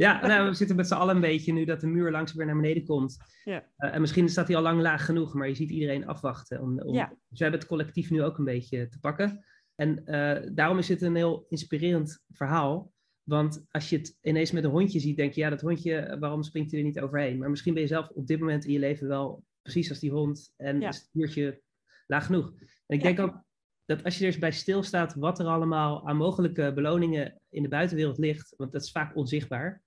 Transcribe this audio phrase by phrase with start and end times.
[0.00, 2.46] Ja, nou, we zitten met z'n allen een beetje nu dat de muur langzaam weer
[2.46, 3.16] naar beneden komt.
[3.44, 3.64] Ja.
[3.76, 6.60] Eh, en misschien staat hij al lang laag genoeg, maar je ziet iedereen afwachten.
[6.60, 7.08] Om, om, Ja.
[7.08, 9.44] Dus we hebben het collectief nu ook een beetje te pakken.
[9.74, 12.92] En eh, daarom is het een heel inspirerend verhaal.
[13.22, 16.18] Want als je het ineens met een hondje ziet, denk je, ja, dat hondje, eh,
[16.18, 17.38] waarom springt hij er niet overheen?
[17.38, 20.10] Maar misschien ben je zelf op dit moment in je leven wel precies als die
[20.10, 20.52] hond.
[20.56, 20.88] En Ja.
[20.88, 21.60] is het muurtje
[22.06, 22.52] laag genoeg.
[22.86, 23.42] En ik denk ook
[23.84, 27.68] dat als je er eens bij stilstaat wat er allemaal aan mogelijke beloningen in de
[27.68, 29.82] buitenwereld ligt, want dat is vaak onzichtbaar.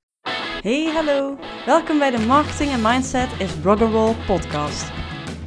[0.63, 1.37] Hey, hallo.
[1.65, 4.91] Welkom bij de Marketing en Mindset is Rock'n'Roll podcast.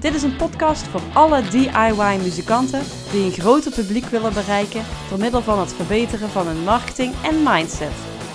[0.00, 2.82] Dit is een podcast voor alle DIY-muzikanten
[3.12, 7.42] die een groter publiek willen bereiken door middel van het verbeteren van hun marketing en
[7.42, 7.94] mindset.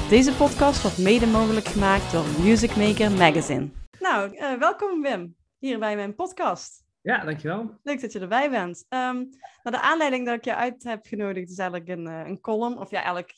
[0.10, 3.70] Deze podcast wordt mede mogelijk gemaakt door Music Maker Magazine.
[4.00, 6.84] Nou, eh, welkom Wim, hier bij mijn podcast.
[7.02, 7.80] Ja, dankjewel.
[7.84, 8.86] Leuk dat je erbij bent.
[8.90, 9.16] Ehm,
[9.64, 12.78] nou, de aanleiding dat ik je uit heb genodigd is eigenlijk een, eh, een column,
[12.78, 13.36] of ja, eigenlijk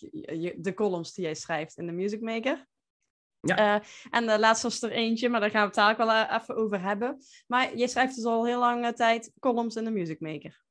[0.57, 2.65] de columns die jij schrijft in de Music Maker.
[3.47, 3.75] Ja.
[3.75, 6.37] Eh, en de laatste was er eentje, maar daar gaan we het ook wel eh,
[6.41, 7.17] even over hebben.
[7.47, 10.61] Maar je schrijft dus al heel lange tijd columns in de Music Maker.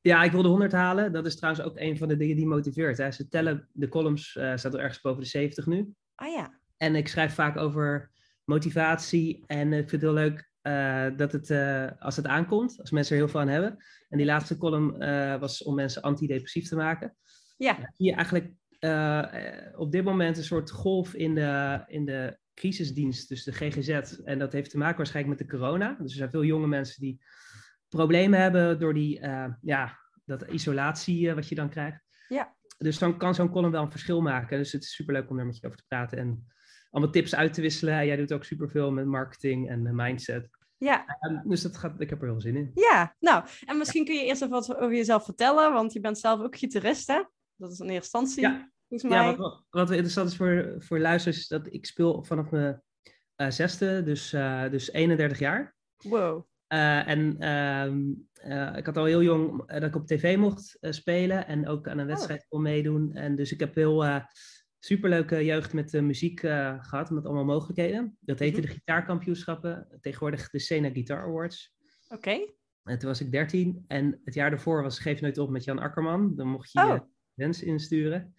[0.00, 1.12] Ja, ik wilde 100 halen.
[1.12, 2.98] Dat is trouwens ook een van de dingen die motiveert.
[2.98, 3.10] Hè.
[3.10, 5.94] Ze tellen de columns, eh staat er ergens boven de 70 nu.
[6.14, 8.10] Ah ja, En ik schrijf vaak over
[8.44, 9.44] motivatie.
[9.46, 13.16] En ik vind het heel leuk eh, dat het, eh, als het aankomt, als mensen
[13.16, 13.84] er heel veel aan hebben.
[14.08, 17.16] En die laatste column eh, was om mensen antidepressief te maken.
[17.56, 18.52] ja, Dan zie je eigenlijk
[18.82, 23.52] eh, eh, op dit moment een soort golf in de, in de crisisdienst, dus de
[23.52, 23.88] GGZ.
[24.24, 25.96] En dat heeft te maken waarschijnlijk met de corona.
[25.98, 27.22] Dus er zijn veel jonge mensen die
[27.88, 32.04] problemen hebben door die, eh, ja, dat isolatie wat je dan krijgt.
[32.28, 32.56] Ja.
[32.78, 34.58] Dus dan kan zo'n column wel een verschil maken.
[34.58, 36.46] Dus het is superleuk om daar met je over te praten en
[36.90, 37.94] allemaal tips uit te wisselen.
[37.94, 40.48] En jij doet ook superveel met marketing en mindset.
[40.78, 42.70] ja, En dus dat gaat, ik heb er heel zin in.
[42.74, 43.14] ja.
[43.18, 46.40] Nou, en misschien kun je eerst even wat over jezelf vertellen, want je bent zelf
[46.40, 47.22] ook gitarist, hè?
[47.62, 48.70] Dat is in eerste instantie, Ja.
[48.88, 49.24] volgens mij.
[49.30, 52.82] Ja, wat, wat interessant is voor, voor luisteraars, is dat ik speel vanaf mijn
[53.34, 55.74] eh, zesde, dus, eh, dus 31 jaar.
[55.96, 56.46] Wow.
[56.66, 58.02] Eh, en ehm,
[58.32, 61.98] eh, ik had al heel jong dat ik op tv mocht spelen en ook aan
[61.98, 63.12] een wedstrijd kon meedoen.
[63.12, 64.04] En dus ik heb heel
[64.78, 68.16] superleuke jeugd met muziek eh, gehad, met allemaal mogelijkheden.
[68.20, 68.68] Dat heette Mhm.
[68.68, 71.74] de gitaarkampioenschappen, tegenwoordig de Sena Guitar Awards.
[72.08, 72.30] Oké.
[72.82, 75.78] En toen was ik 13 en het jaar daarvoor was Geef Nooit Op met Jan
[75.78, 76.36] Akkerman.
[76.36, 77.00] Dan mocht je Oh.
[77.34, 78.34] Wens insturen.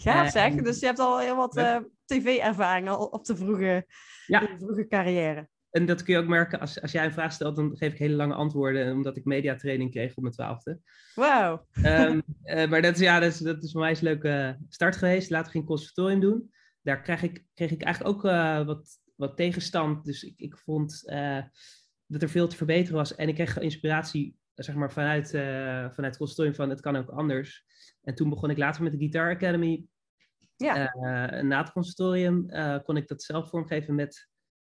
[0.00, 0.54] Gaaf zeg.
[0.54, 3.86] Dus je hebt al heel wat eh, tv-ervaring al op de vroege,
[4.26, 4.40] Ja.
[4.40, 5.48] de vroege carrière.
[5.70, 7.98] En dat kun je ook merken, als, als jij een vraag stelt, dan geef ik
[7.98, 10.80] hele lange antwoorden, omdat ik mediatraining kreeg op mijn twaalfde.
[11.14, 11.66] Wauw.
[11.72, 14.96] Ehm, eh, maar dat is, ja, dat is, dat is voor mij een leuke start
[14.96, 15.30] geweest.
[15.30, 16.52] Later ging ik conservatorium doen.
[16.82, 20.04] Daar kreeg ik, kreeg ik eigenlijk ook eh, wat, wat tegenstand.
[20.04, 21.02] Dus ik, ik vond
[22.06, 23.14] dat er veel te verbeteren was.
[23.14, 27.64] En ik kreeg inspiratie zeg maar, vanuit, vanuit het conservatorium van het kan ook anders.
[28.08, 29.84] En toen begon ik later met de Guitar Academy.
[30.56, 30.92] Ja.
[30.92, 34.28] Eh, na het conservatorium eh, kon ik dat zelf vormgeven met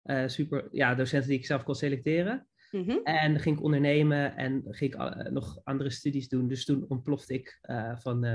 [0.01, 2.47] eh, super, ja, docenten die ik zelf kon selecteren.
[2.71, 2.97] Mhm.
[3.03, 6.47] En ging ik ondernemen en ging ik nog andere studies doen.
[6.47, 7.59] Dus toen ontplofte ik
[7.95, 8.25] van,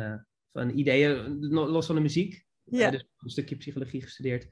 [0.52, 2.46] van ideeën, los van de muziek.
[2.64, 2.90] Ja.
[2.90, 4.48] Dus een stukje psychologie gestudeerd.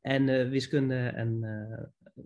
[0.00, 0.96] En wiskunde.
[0.96, 1.40] En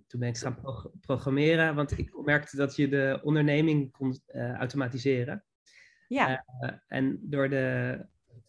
[0.06, 1.74] toen ben ik gaan pro- programmeren.
[1.74, 4.20] Want ik merkte dat je de onderneming kon
[4.58, 5.44] automatiseren.
[6.10, 6.44] Ja.
[6.60, 7.98] Eh, en door de,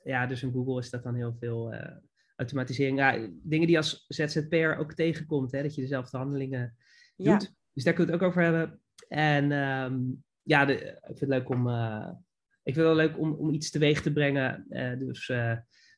[0.03, 1.97] ja, dus in Google is dat dan heel veel eh,
[2.35, 2.97] automatisering.
[2.97, 6.75] Ja, dingen die als ZZP'er ook tegenkomt, hè, dat je dezelfde handelingen
[7.15, 7.31] ja.
[7.31, 7.53] doet.
[7.73, 8.81] Dus daar kunnen we het ook over hebben.
[9.07, 9.99] En ehm,
[10.41, 12.09] ja, de, ik vind het leuk om, eh,
[12.63, 14.65] ik vind het wel leuk om, om iets teweeg te brengen.
[14.99, 15.31] dus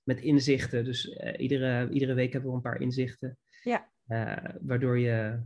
[0.03, 0.83] met inzichten.
[0.83, 1.05] Dus
[1.37, 3.37] iedere, iedere week hebben we een paar inzichten.
[3.63, 3.91] Ja.
[4.61, 5.39] Waardoor je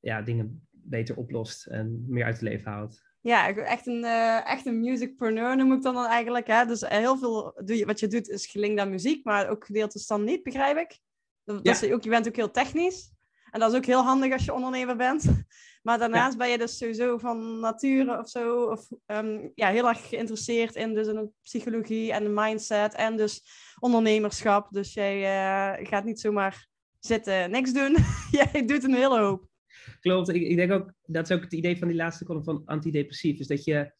[0.00, 3.02] ja, dingen beter oplost en meer uit het leven haalt.
[3.26, 6.46] Ja, echt een, eh, echt een musicpreneur noem ik dan, dan eigenlijk.
[6.46, 6.66] Hè?
[6.66, 10.06] Dus heel veel doe je, wat je doet is gelinkt aan muziek, maar ook gedeeltes
[10.06, 10.98] dan niet, begrijp ik.
[11.44, 11.86] Dat, dat Ja.
[11.86, 13.10] is ook, je bent ook heel technisch.
[13.50, 15.24] En dat is ook heel handig als je ondernemer bent.
[15.82, 20.08] Maar daarnaast ben je dus sowieso van nature of zo, of ehm, ja, heel erg
[20.08, 23.42] geïnteresseerd in, dus in de psychologie en de mindset en dus
[23.78, 24.68] ondernemerschap.
[24.70, 26.66] Dus jij eh, gaat niet zomaar
[27.00, 27.96] zitten, niks doen.
[28.52, 29.48] jij doet een hele hoop.
[30.00, 32.62] Klopt, ik, ik denk ook, dat is ook het idee van die laatste column van
[32.64, 33.38] antidepressief.
[33.38, 33.92] Is dat je,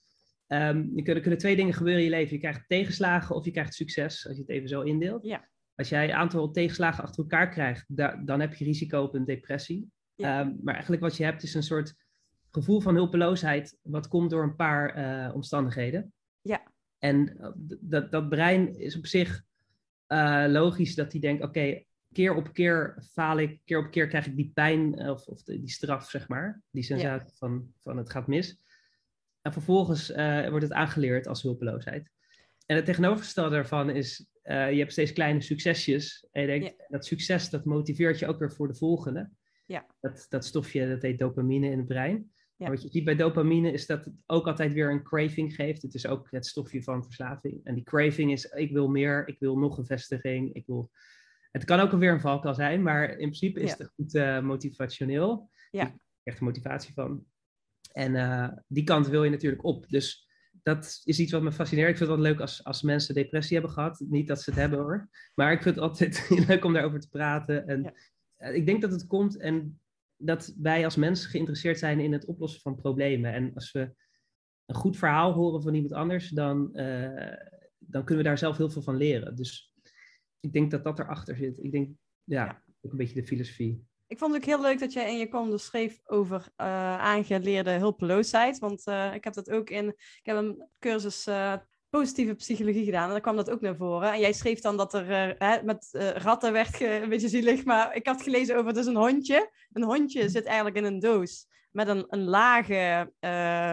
[0.47, 2.35] ehm, je kunnen, kunnen twee dingen gebeuren in je leven.
[2.35, 5.25] Je krijgt tegenslagen of je krijgt succes, als je het even zo indeelt.
[5.27, 5.49] Ja.
[5.75, 9.25] Als jij een aantal tegenslagen achter elkaar krijgt, da- dan heb je risico op een
[9.25, 9.91] depressie.
[10.15, 10.41] Ja.
[10.41, 11.95] Ehm, maar eigenlijk wat je hebt is een soort
[12.51, 16.13] gevoel van hulpeloosheid, wat komt door een paar eh, omstandigheden.
[16.41, 16.73] Ja.
[16.99, 17.51] En eh,
[17.81, 19.43] dat, dat brein is op zich
[20.07, 21.83] eh, logisch dat hij denkt, oké,
[22.13, 25.43] keer op keer faal ik, keer op keer krijg ik die pijn eh, of, of
[25.43, 26.63] die straf, zeg maar.
[26.71, 28.61] Die sensatie van, van het gaat mis.
[29.43, 32.11] En vervolgens eh, wordt het aangeleerd als hulpeloosheid.
[32.67, 36.27] en het tegenovergestelde daarvan is, uh, je hebt steeds kleine succesjes.
[36.33, 36.85] En je denkt, Ja.
[36.89, 39.31] dat succes, dat motiveert je ook weer voor de volgende.
[39.67, 39.87] Ja.
[40.01, 42.15] Dat, dat stofje, dat heet dopamine in het brein.
[42.15, 42.53] Ja.
[42.57, 45.83] Maar wat je ziet bij dopamine is dat het ook altijd weer een craving geeft.
[45.83, 47.61] Het is ook het stofje van verslaving.
[47.65, 50.91] En die craving is, ik wil meer, ik wil nog een vestiging, ik wil...
[51.57, 53.77] Het kan ook weer een valkuil zijn, maar in principe is Ja.
[53.79, 55.51] het goed eh, motivationeel.
[55.71, 55.95] Ja.
[56.23, 57.25] Er motivatie van.
[57.93, 59.89] En eh, die kant wil je natuurlijk op.
[59.89, 60.29] Dus
[60.63, 61.89] dat is iets wat me fascineert.
[61.91, 64.05] Ik vind het wel leuk als, als mensen depressie hebben gehad.
[64.09, 65.09] Niet dat ze het hebben hoor.
[65.35, 67.67] Maar ik vind het altijd leuk om daarover te praten.
[67.67, 67.93] En Ja.
[68.37, 69.81] eh, ik denk dat het komt en
[70.17, 73.33] dat wij als mensen geïnteresseerd zijn in het oplossen van problemen.
[73.33, 73.95] En als we
[74.67, 76.71] een goed verhaal horen van iemand anders, dan,
[77.79, 79.37] dan kunnen we daar zelf heel veel van leren.
[79.37, 79.75] Dus
[80.47, 81.59] ik denk dat dat erachter zit.
[81.59, 81.89] Ik denk,
[82.25, 83.85] ja, ook een beetje de filosofie.
[84.09, 86.99] Ik vond het ook heel leuk dat jij in je column dus schreef over eh,
[86.99, 88.59] aangeleerde hulpeloosheid.
[88.59, 89.89] Want eh, ik heb dat ook in.
[89.89, 91.55] Ik heb een cursus eh,
[91.89, 93.05] positieve psychologie gedaan.
[93.05, 94.13] En daar kwam dat ook naar voren.
[94.13, 97.65] En jij schreef dan dat er met ratten werd ge- een beetje zielig.
[97.65, 99.51] Maar ik had gelezen over dus een hondje.
[99.73, 101.47] Een hondje zit eigenlijk in een doos.
[101.71, 103.13] Met een, een lage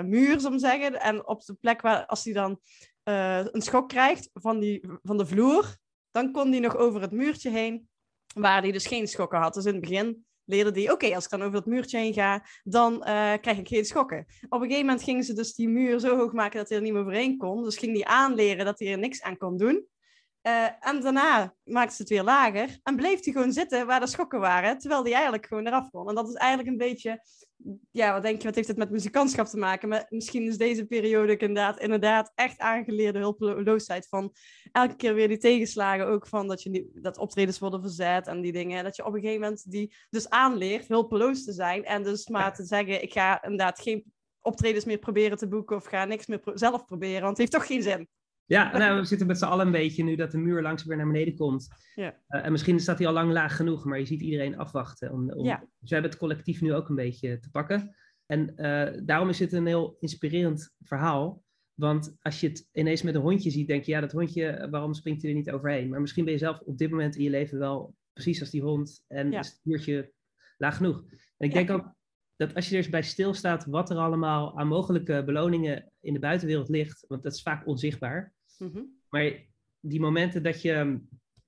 [0.05, 1.01] muur, zou ik zeggen.
[1.01, 2.59] En op de plek waar, als hij dan
[3.03, 5.77] een schok krijgt van, die, van de vloer,
[6.13, 7.87] dan kon hij nog over het muurtje heen
[8.33, 9.53] waar hij dus geen schokken had.
[9.53, 12.45] Dus in het begin leerde hij, oké, als ik dan over dat muurtje heen ga,
[12.63, 14.25] dan eh, krijg ik geen schokken.
[14.49, 16.83] Op een gegeven moment gingen ze dus die muur zo hoog maken dat hij er
[16.83, 17.63] niet meer overheen kon.
[17.63, 19.87] Dus ging hij aanleren dat hij er niks aan kon doen.
[20.41, 24.07] Eh, en daarna maakte ze het weer lager en bleef hij gewoon zitten waar de
[24.07, 26.09] schokken waren, terwijl hij eigenlijk gewoon eraf kon.
[26.09, 27.23] En dat is eigenlijk een beetje,
[27.91, 29.89] ja, wat denk je, wat heeft het met muzikantschap te maken?
[29.89, 34.33] Maar misschien is deze periode inderdaad, inderdaad echt aangeleerde hulpeloosheid van
[34.71, 38.41] elke keer weer die tegenslagen ook van dat, je niet, dat optredens worden verzet en
[38.41, 38.83] die dingen.
[38.83, 42.55] Dat je op een gegeven moment die dus aanleert hulpeloos te zijn en dus maar
[42.55, 46.39] te zeggen, ik ga inderdaad geen optredens meer proberen te boeken of ga niks meer
[46.39, 48.07] pro- zelf proberen, want het heeft toch geen zin.
[48.45, 50.97] Ja, nou, we zitten met z'n allen een beetje nu dat de muur langzaam weer
[50.97, 51.67] naar beneden komt.
[51.95, 52.19] Ja.
[52.27, 55.11] Eh, en misschien staat hij al lang laag genoeg, maar je ziet iedereen afwachten.
[55.11, 55.59] Om, om, Ja.
[55.59, 57.95] Dus we hebben het collectief nu ook een beetje te pakken.
[58.25, 61.43] En eh, daarom is het een heel inspirerend verhaal.
[61.73, 64.69] Want als je het ineens met een hondje ziet, denk je, ja, dat hondje, eh,
[64.69, 65.89] waarom springt hij er niet overheen?
[65.89, 68.61] Maar misschien ben je zelf op dit moment in je leven wel precies als die
[68.61, 69.03] hond.
[69.07, 69.39] En Ja.
[69.39, 70.11] is het muurtje
[70.57, 71.03] laag genoeg.
[71.37, 71.93] En ik denk ook
[72.35, 76.19] dat als je er eens bij stilstaat wat er allemaal aan mogelijke beloningen in de
[76.19, 78.32] buitenwereld ligt, want dat is vaak onzichtbaar.
[78.57, 78.81] Mhm.
[79.09, 79.31] Maar
[79.79, 80.99] die momenten dat je,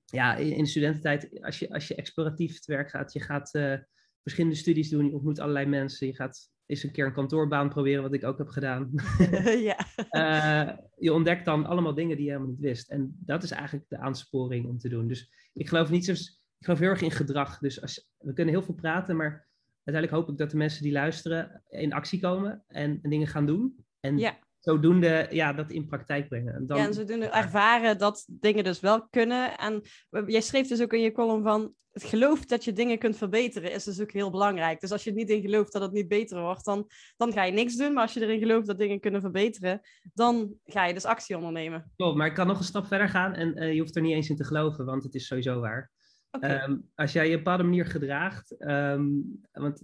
[0.04, 3.54] ja, in, in de studententijd, als je, als je exploratief te werk gaat, je gaat
[3.54, 3.78] eh,
[4.22, 8.02] verschillende studies doen, je ontmoet allerlei mensen, je gaat eens een keer een kantoorbaan proberen,
[8.02, 8.90] wat ik ook heb gedaan.
[9.70, 9.78] ja.
[10.10, 12.90] Eh, je ontdekt dan allemaal dingen die je helemaal niet wist.
[12.90, 15.08] En dat is eigenlijk de aansporing om te doen.
[15.08, 16.12] Dus ik geloof niet zo,
[16.58, 17.58] ik geloof heel erg in gedrag.
[17.58, 19.48] Dus als, we kunnen heel veel praten, maar
[19.84, 23.46] uiteindelijk hoop ik dat de mensen die luisteren in actie komen en, en dingen gaan
[23.46, 23.84] doen.
[24.00, 24.38] En Ja.
[24.66, 26.54] Zodoende ja, dat in praktijk brengen.
[26.54, 29.58] En dan, ja, en ze doen ervaren dat dingen dus wel kunnen.
[29.58, 29.82] En
[30.26, 33.72] jij schreef dus ook in je column van het geloof dat je dingen kunt verbeteren
[33.72, 34.80] is dus ook heel belangrijk.
[34.80, 37.44] Dus als je er niet in gelooft dat het niet beter wordt, dan, dan ga
[37.44, 37.92] je niks doen.
[37.92, 39.80] Maar als je erin gelooft dat dingen kunnen verbeteren,
[40.14, 41.92] dan ga je dus actie ondernemen.
[41.96, 44.14] Klopt, maar ik kan nog een stap verder gaan en eh, je hoeft er niet
[44.14, 45.90] eens in te geloven, want het is sowieso waar.
[46.30, 49.04] Ehm, als jij je op een bepaalde manier gedraagt, ehm,
[49.52, 49.82] want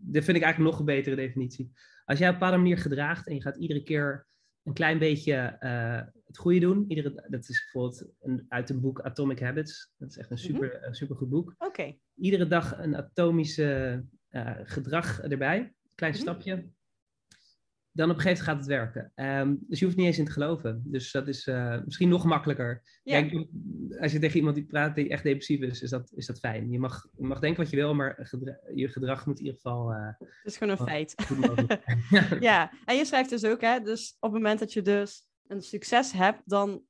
[0.00, 1.72] dit vind ik eigenlijk nog een betere definitie.
[2.10, 4.26] Als jij op een bepaalde manier gedraagt en je gaat iedere keer
[4.62, 9.00] een klein beetje eh, het goede doen, iedere, dat is bijvoorbeeld een, uit een boek
[9.00, 10.46] Atomic Habits, dat is echt een Mhm.
[10.46, 11.54] super, een super goed boek.
[11.58, 11.96] Oké.
[12.14, 16.20] Iedere dag een atomische eh, gedrag erbij, klein Mhm.
[16.22, 16.68] stapje.
[17.92, 19.12] Dan op een gegeven moment gaat het werken.
[19.14, 20.82] Ehm, dus je hoeft niet eens in te geloven.
[20.84, 22.82] Dus dat is eh, misschien nog makkelijker.
[23.02, 23.20] Ja.
[23.20, 23.46] Kijk,
[24.00, 26.70] als je tegen iemand die praat die echt depressief is, is dat, is dat fijn.
[26.70, 29.60] Je mag, je mag denken wat je wil, maar gedra- je gedrag moet in ieder
[29.60, 31.14] geval eh, Het is gewoon een feit.
[32.40, 35.62] Ja, en je schrijft dus ook, hè, dus op het moment dat je dus een
[35.62, 36.82] succes hebt, dan,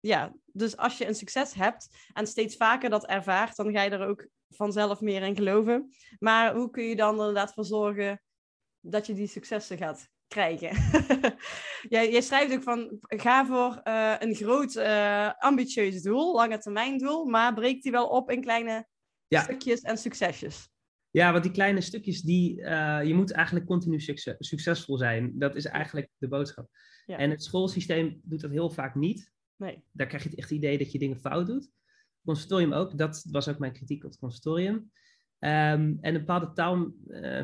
[0.00, 3.90] ja, dus als je een succes hebt en steeds vaker dat ervaart, dan ga je
[3.90, 5.90] er ook vanzelf meer in geloven.
[6.18, 8.22] Maar hoe kun je dan inderdaad voor zorgen
[8.80, 10.68] dat je die successen gaat krijgen?
[11.94, 16.98] jij, jij schrijft ook van, ga voor eh, een groot eh, ambitieus doel, lange termijn
[16.98, 18.86] doel, maar breek die wel op in kleine
[19.28, 19.42] Ja.
[19.42, 20.68] stukjes en succesjes.
[21.10, 25.38] Ja, want die kleine stukjes, die, eh, je moet eigenlijk continu succes, succesvol zijn.
[25.38, 26.68] Dat is eigenlijk de boodschap.
[27.06, 27.16] Ja.
[27.16, 29.32] En het schoolsysteem doet dat heel vaak niet.
[29.56, 29.84] Nee.
[29.92, 31.62] Daar krijg je het echt idee dat je dingen fout doet.
[31.62, 34.92] Het conservatorium ook, dat was ook mijn kritiek op het conservatorium.
[35.38, 36.92] Ehm, en een bepaalde taal,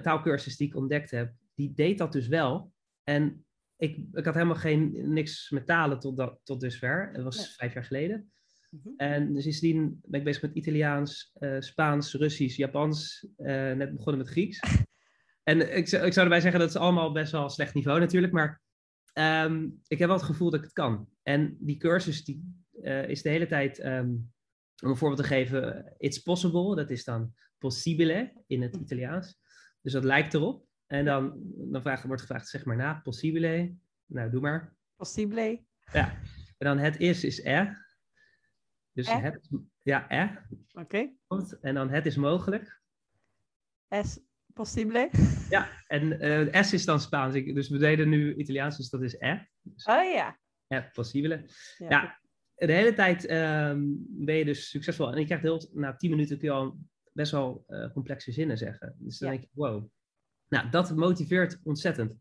[0.03, 2.73] taalkursus die ik ontdekt heb, die deed dat dus wel.
[3.05, 3.45] En
[3.77, 7.11] ik, ik had helemaal geen, niks met talen tot, dat, tot dusver.
[7.13, 7.47] Dat was Nee.
[7.47, 8.33] vijf jaar geleden.
[8.71, 8.89] Mhm.
[8.97, 13.29] En sindsdien ben ik bezig met Italiaans, eh, Spaans, Russisch, Japans.
[13.37, 14.61] eh, net begonnen met Grieks.
[15.51, 18.33] en ik, zou- ik zou erbij zeggen dat is allemaal best wel slecht niveau natuurlijk.
[18.33, 18.63] Maar
[19.13, 21.09] ehm, ik heb wel het gevoel dat ik het kan.
[21.23, 24.09] En die cursus die, eh, is de hele tijd, ehm,
[24.83, 26.77] om een voorbeeld te geven, it's possible.
[26.77, 29.39] Dat is dan possibile in het Italiaans.
[29.81, 30.67] Dus dat lijkt erop.
[30.95, 31.33] En dan,
[31.73, 33.75] dan wordt gevraagd, zeg maar na, possibile.
[34.07, 34.73] Nou, doe maar.
[34.97, 35.63] Possibile.
[35.93, 36.13] Ja.
[36.59, 37.87] En dan het is, is er.
[38.93, 39.23] Dus Eh?
[39.23, 39.49] het,
[39.83, 40.47] ja, er.
[40.73, 41.11] Oké.
[41.61, 42.81] En dan het is mogelijk.
[43.89, 44.21] Es
[44.53, 45.11] possibile.
[45.51, 47.35] Ja, en eh, S is dan Spaans.
[47.35, 49.51] Ik, dus we deden nu Italiaans, dus dat is er.
[49.85, 50.39] Oh ja.
[50.67, 51.45] Ja, possibile.
[51.79, 52.19] Ja,
[52.55, 55.13] de hele tijd ehm, ben je dus succesvol.
[55.13, 56.79] En je krijgt heel, na tien minuten kun je al
[57.13, 58.95] best wel eh, complexe zinnen zeggen.
[58.99, 59.35] Dus dan Ja.
[59.37, 59.89] denk ik, wow.
[60.55, 62.19] Nou, dat motiveert ontzettend.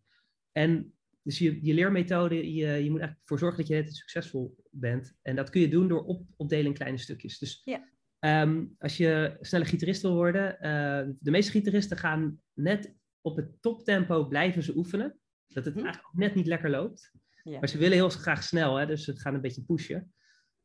[0.51, 4.55] En dus je, je leermethode, je, je moet eigenlijk ervoor zorgen dat je het succesvol
[4.71, 5.15] bent.
[5.21, 7.37] En dat kun je doen door op, opdelen in kleine stukjes.
[7.39, 7.87] Dus Ja.
[8.19, 13.61] ehm, als je snelle gitarist wil worden, eh, de meeste gitaristen gaan net op het
[13.61, 15.19] toptempo blijven ze oefenen.
[15.47, 15.83] Dat het Mhm.
[15.83, 17.11] eigenlijk ook net niet lekker loopt.
[17.43, 17.59] Ja.
[17.59, 20.13] Maar ze willen heel graag snel, hè, dus ze gaan een beetje pushen.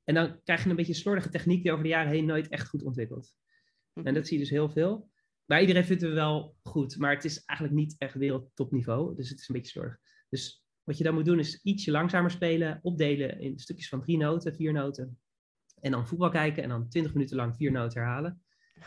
[0.05, 2.49] En dan krijg je een beetje een slordige techniek die over de jaren heen nooit
[2.49, 3.35] echt goed ontwikkelt.
[3.93, 4.07] Mhm.
[4.07, 5.11] En dat zie je dus heel veel.
[5.49, 9.15] Maar iedereen vindt het wel goed, maar het is eigenlijk niet echt wereldtopniveau.
[9.15, 9.99] Dus het is een beetje slordig.
[10.29, 14.17] Dus wat je dan moet doen is ietsje langzamer spelen, opdelen in stukjes van drie
[14.17, 15.19] noten, vier noten.
[15.81, 18.43] En dan voetbal kijken en dan twintig minuten lang vier noten herhalen.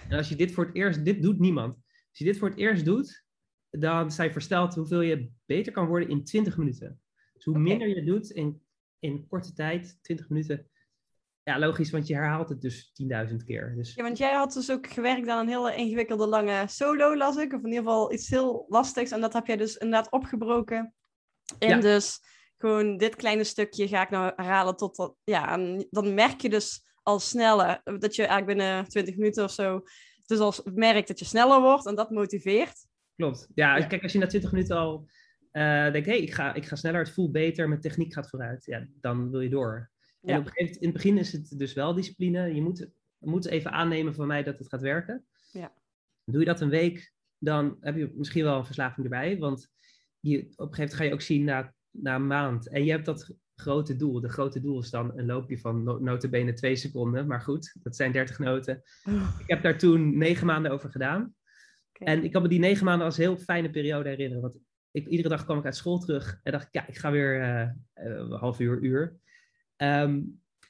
[0.10, 1.75] En als je dit voor het eerst, dit doet niemand.
[2.10, 3.24] Als je dit voor het eerst doet,
[3.70, 7.01] dan sta je versteld hoeveel je beter kan worden in 20 minuten.
[7.34, 8.62] Dus hoe minder je doet in,
[9.00, 10.70] in korte tijd, 20 minuten.
[11.43, 12.91] Ja, logisch, want je herhaalt het dus
[13.29, 13.74] 10.000 keer.
[13.75, 17.36] Dus Ja, want jij had dus ook gewerkt aan een hele ingewikkelde lange solo, las
[17.38, 17.53] ik.
[17.53, 19.12] Of in ieder geval iets heel lastigs.
[19.12, 20.93] En dat heb jij dus inderdaad opgebroken.
[21.60, 21.79] En Ja.
[21.79, 22.19] dus
[22.57, 25.15] gewoon dit kleine stukje ga ik nou herhalen tot dat...
[25.24, 29.51] Ja, en dan merk je dus al sneller dat je eigenlijk binnen 20 minuten of
[29.51, 29.81] zo...
[30.25, 32.86] Dus al merkt dat je sneller wordt en dat motiveert.
[33.15, 33.48] klopt.
[33.53, 33.86] Ja, Ja.
[33.86, 35.07] kijk, als je na 20 minuten al
[35.51, 38.29] eh, denkt, hé, hey, ik, ga, ik ga sneller, het voelt beter, mijn techniek gaat
[38.29, 38.65] vooruit.
[38.65, 39.90] Ja, dan wil je door.
[40.22, 40.34] Ja.
[40.34, 42.54] En op een gegeven moment, in het begin is het dus wel discipline.
[42.54, 42.88] Je moet,
[43.18, 45.25] moet even aannemen van mij dat het gaat werken.
[45.51, 45.74] Ja.
[46.25, 49.38] Doe je dat een week, dan heb je misschien wel een verslaving erbij.
[49.38, 49.70] Want
[50.20, 52.68] je, op een gegeven moment ga je ook zien na, na een maand.
[52.68, 54.22] En je hebt dat grote doel.
[54.22, 57.28] De grote doel is dan een loopje van no notabene twee seconden.
[57.28, 58.84] Maar goed, dat zijn 30 noten.
[59.40, 61.36] Ik heb daar toen negen maanden over gedaan.
[61.92, 64.42] En ik kan me die negen maanden als een heel fijne periode herinneren.
[64.42, 64.58] Want
[64.92, 67.42] ik, iedere dag kwam ik uit school terug en dacht ik, ja, ik ga weer
[67.42, 69.20] eh, eh, een half uur, uur.
[69.82, 70.22] Ehm,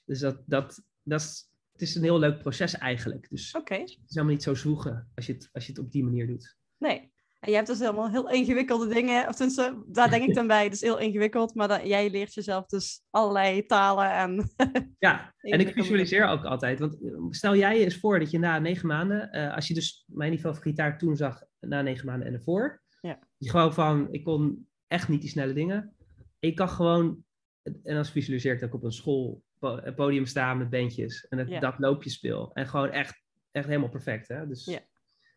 [0.06, 3.30] dus dat, dat, dat is, het is een heel leuk proces eigenlijk.
[3.30, 6.04] Dus het is helemaal niet zo zwoegen als je het, als je het op die
[6.04, 6.58] manier doet.
[6.78, 7.10] nee.
[7.40, 9.28] En je hebt dus helemaal heel ingewikkelde dingen.
[9.28, 10.64] Of tenminste, daar denk ik dan bij.
[10.64, 11.56] Het is heel ingewikkeld.
[11.56, 14.52] Maar dat, jij leert jezelf dus allerlei talen en...
[15.00, 16.80] Ja, en ik visualiseer ook altijd.
[16.80, 19.74] Want eh, stel jij je eens voor dat je na negen maanden, eh, als je
[19.74, 23.20] dus mijn niveau van gitaar toen zag, na negen maanden en ervoor, Ja.
[23.38, 25.96] je gewoon van, ik kon echt niet die snelle dingen.
[26.40, 27.26] Ik kan gewoon,
[27.64, 31.38] en dan visualiseer ik dat ik op een school een podium sta met bandjes en
[31.38, 31.60] dat, Ja.
[31.60, 32.52] dat loopje speel.
[32.54, 34.28] En gewoon echt, echt helemaal perfect.
[34.28, 34.48] Hè?
[34.48, 34.80] Dus Ja.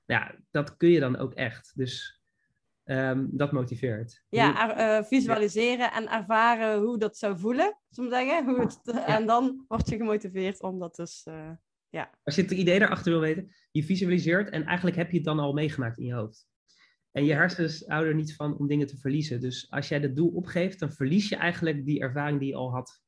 [0.04, 1.72] ja, dat kun je dan ook echt.
[1.74, 2.22] Dus
[2.84, 4.24] ehm, dat motiveert.
[4.28, 8.44] Ja, er- eh, visualiseren en ervaren hoe dat zou voelen, we zeggen.
[8.44, 11.22] Hoe het, En dan word je gemotiveerd om dat dus...
[11.24, 11.50] eh,
[12.22, 15.38] Als je het idee daarachter wil weten, je visualiseert en eigenlijk heb je het dan
[15.38, 16.46] al meegemaakt in je hoofd.
[17.14, 19.40] En je hersens houden er niet van om dingen te verliezen.
[19.40, 22.70] Dus als jij het doel opgeeft, dan verlies je eigenlijk die ervaring die je al
[22.70, 23.02] had.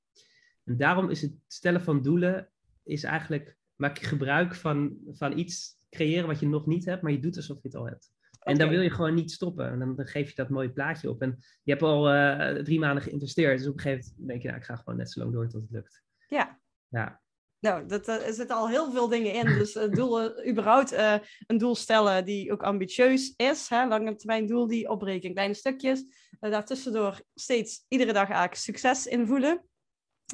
[0.65, 2.51] En daarom is het stellen van doelen,
[2.83, 7.13] is eigenlijk, maak je gebruik van, van iets creëren wat je nog niet hebt, maar
[7.13, 8.13] je doet alsof je het al hebt.
[8.39, 9.71] En dan wil je gewoon niet stoppen.
[9.71, 11.23] En dan, dan geef je dat mooie plaatje op.
[11.23, 13.59] En je hebt al eh, drie maanden geïnvesteerd.
[13.59, 15.49] Dus op een gegeven moment denk je, nou, ik ga gewoon net zo lang door
[15.49, 16.03] tot het lukt.
[16.29, 16.61] Ja.
[16.89, 17.21] Ja.
[17.67, 19.59] Nou, dat, eh, er zitten al heel veel dingen in.
[19.59, 21.15] Dus het doel, überhaupt eh,
[21.47, 23.69] een doel stellen die ook ambitieus is.
[23.69, 23.89] Hè?
[23.89, 26.01] Lange termijn doel die opbreken in kleine stukjes.
[26.41, 29.65] Uh, daartussendoor steeds iedere dag eigenlijk succes in voelen.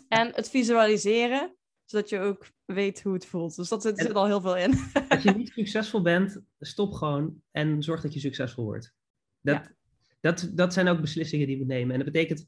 [0.09, 3.57] En het visualiseren, zodat je ook weet hoe het voelt.
[3.57, 4.79] Dus dat zit, zit al heel veel in.
[5.09, 8.93] Als je niet succesvol bent, stop gewoon en zorg dat je succesvol wordt.
[9.41, 9.71] Dat,
[10.21, 11.93] dat, dat zijn ook beslissingen die we nemen.
[11.93, 12.47] En dat betekent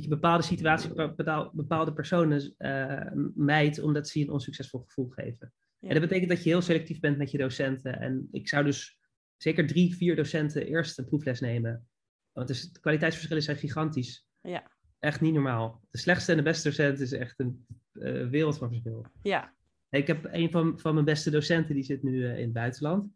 [0.00, 5.08] dat je bepaalde situaties, bepaal- bepaalde personen eh mijt, omdat ze je een onsuccesvol gevoel
[5.08, 5.52] geven.
[5.78, 5.88] Ja.
[5.88, 8.00] En dat betekent dat je heel selectief bent met je docenten.
[8.00, 8.98] En ik zou dus
[9.36, 11.88] zeker drie, vier docenten eerst een proefles nemen.
[12.32, 14.26] Want dus de kwaliteitsverschillen zijn gigantisch.
[14.40, 14.70] Ja.
[14.98, 15.80] Echt niet normaal.
[15.90, 19.06] De slechtste en de beste docent is echt een eh, wereld van verschil.
[19.22, 19.54] Ja,
[19.90, 23.12] Ik heb een van, van mijn beste docenten, die zit nu eh, in het buitenland.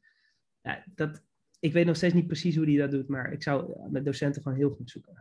[0.61, 1.23] Ja, dat,
[1.61, 4.43] ik weet nog steeds niet precies hoe die dat doet, maar ik zou met docenten
[4.43, 5.15] gewoon heel goed zoeken.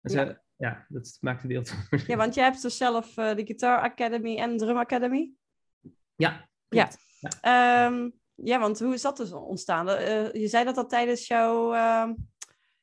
[0.00, 0.44] En Ja.
[0.56, 0.86] Ja.
[0.88, 1.74] dat maakt de wereld.
[2.06, 5.32] ja want jij hebt dus zelf eh, de Guitar Academy en Drum Academy.
[6.16, 6.88] ja, Ja.
[7.40, 9.88] Ehm, ja, want hoe is dat dus ontstaan?
[9.88, 12.14] Eh, je zei dat dat tijdens jouw ehm,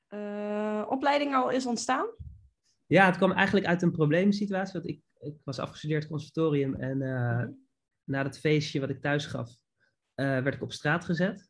[0.07, 2.05] eh, opleiding al is ontstaan?
[2.85, 4.73] Ja, het kwam eigenlijk uit een probleemsituatie.
[4.73, 7.45] Want ik, ik was afgestudeerd conservatorium en uh,
[8.03, 9.57] na dat feestje wat ik thuis gaf,
[10.13, 11.49] werd ik op straat gezet.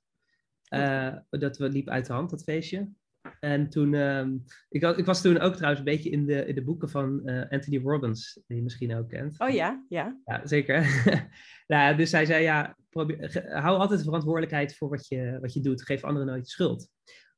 [1.29, 2.91] Dat liep uit de hand, dat feestje.
[3.39, 4.25] En toen, uh,
[4.69, 7.81] ik, ik, was toen ook trouwens een beetje in de, in de boeken van Anthony
[7.83, 9.39] Robbins, die je misschien ook kent.
[9.39, 10.17] Oh ja, ja.
[10.25, 11.03] Ja, zeker.
[11.67, 15.61] nou, dus hij zei, ja, probeer, hou altijd de verantwoordelijkheid voor wat je, wat je
[15.61, 15.85] doet.
[15.85, 16.89] Geef anderen nooit de schuld.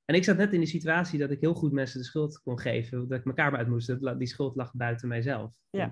[0.06, 2.60] En ik zat net in de situatie dat ik heel goed mensen de schuld kon
[2.60, 4.02] geven, dat ik mijn kamer uit moest.
[4.02, 5.56] Dat, die schuld lag buiten mijzelf.
[5.70, 5.92] Ja.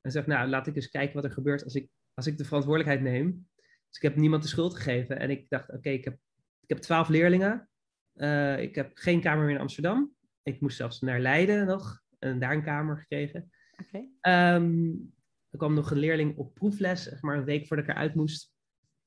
[0.00, 2.44] En zeg, nou, laat ik eens kijken wat er gebeurt als ik, als ik de
[2.44, 3.48] verantwoordelijkheid neem.
[3.56, 5.18] Dus ik heb niemand de schuld gegeven.
[5.18, 6.14] En ik dacht, oké, ik, heb,
[6.60, 7.68] ik heb twaalf leerlingen.
[8.14, 10.14] Uh, ik heb geen kamer meer in Amsterdam.
[10.42, 12.00] Ik moest zelfs naar Leiden nog.
[12.18, 13.50] En daar een kamer gekregen.
[13.76, 14.54] Okay.
[14.54, 15.12] Um,
[15.50, 18.52] er kwam nog een leerling op proefles, zeg maar een week voordat ik eruit moest.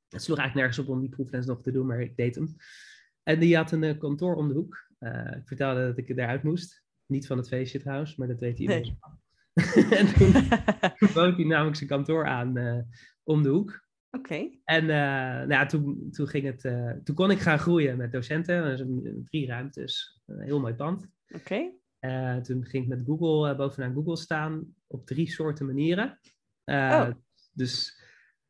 [0.10, 2.56] Het sloeg eigenlijk nergens op om die proefles nog te doen, maar ik deed hem.
[3.24, 4.90] En die had een uh, kantoor om de hoek.
[5.00, 6.84] Uh, ik vertelde dat ik eruit moest.
[7.06, 8.98] Niet van het feestje trouwens, maar dat weet iedereen.
[9.54, 9.86] Nee.
[10.00, 10.32] en toen,
[11.14, 12.88] bood hij namelijk zijn kantoor aan
[13.24, 13.85] om de hoek.
[14.18, 14.34] Oké.
[14.34, 14.60] Okay.
[14.64, 16.62] En nou ja, toen, toen, ging het,
[17.06, 18.64] toen kon ik gaan groeien met docenten.
[18.64, 21.08] Dus een, drie ruimtes, een heel mooi pand.
[21.28, 21.70] Oké.
[22.00, 22.42] Okay.
[22.42, 26.20] toen ging ik met Google bovenaan Google staan op drie soorten manieren.
[26.66, 27.10] oh.
[27.54, 28.02] Dus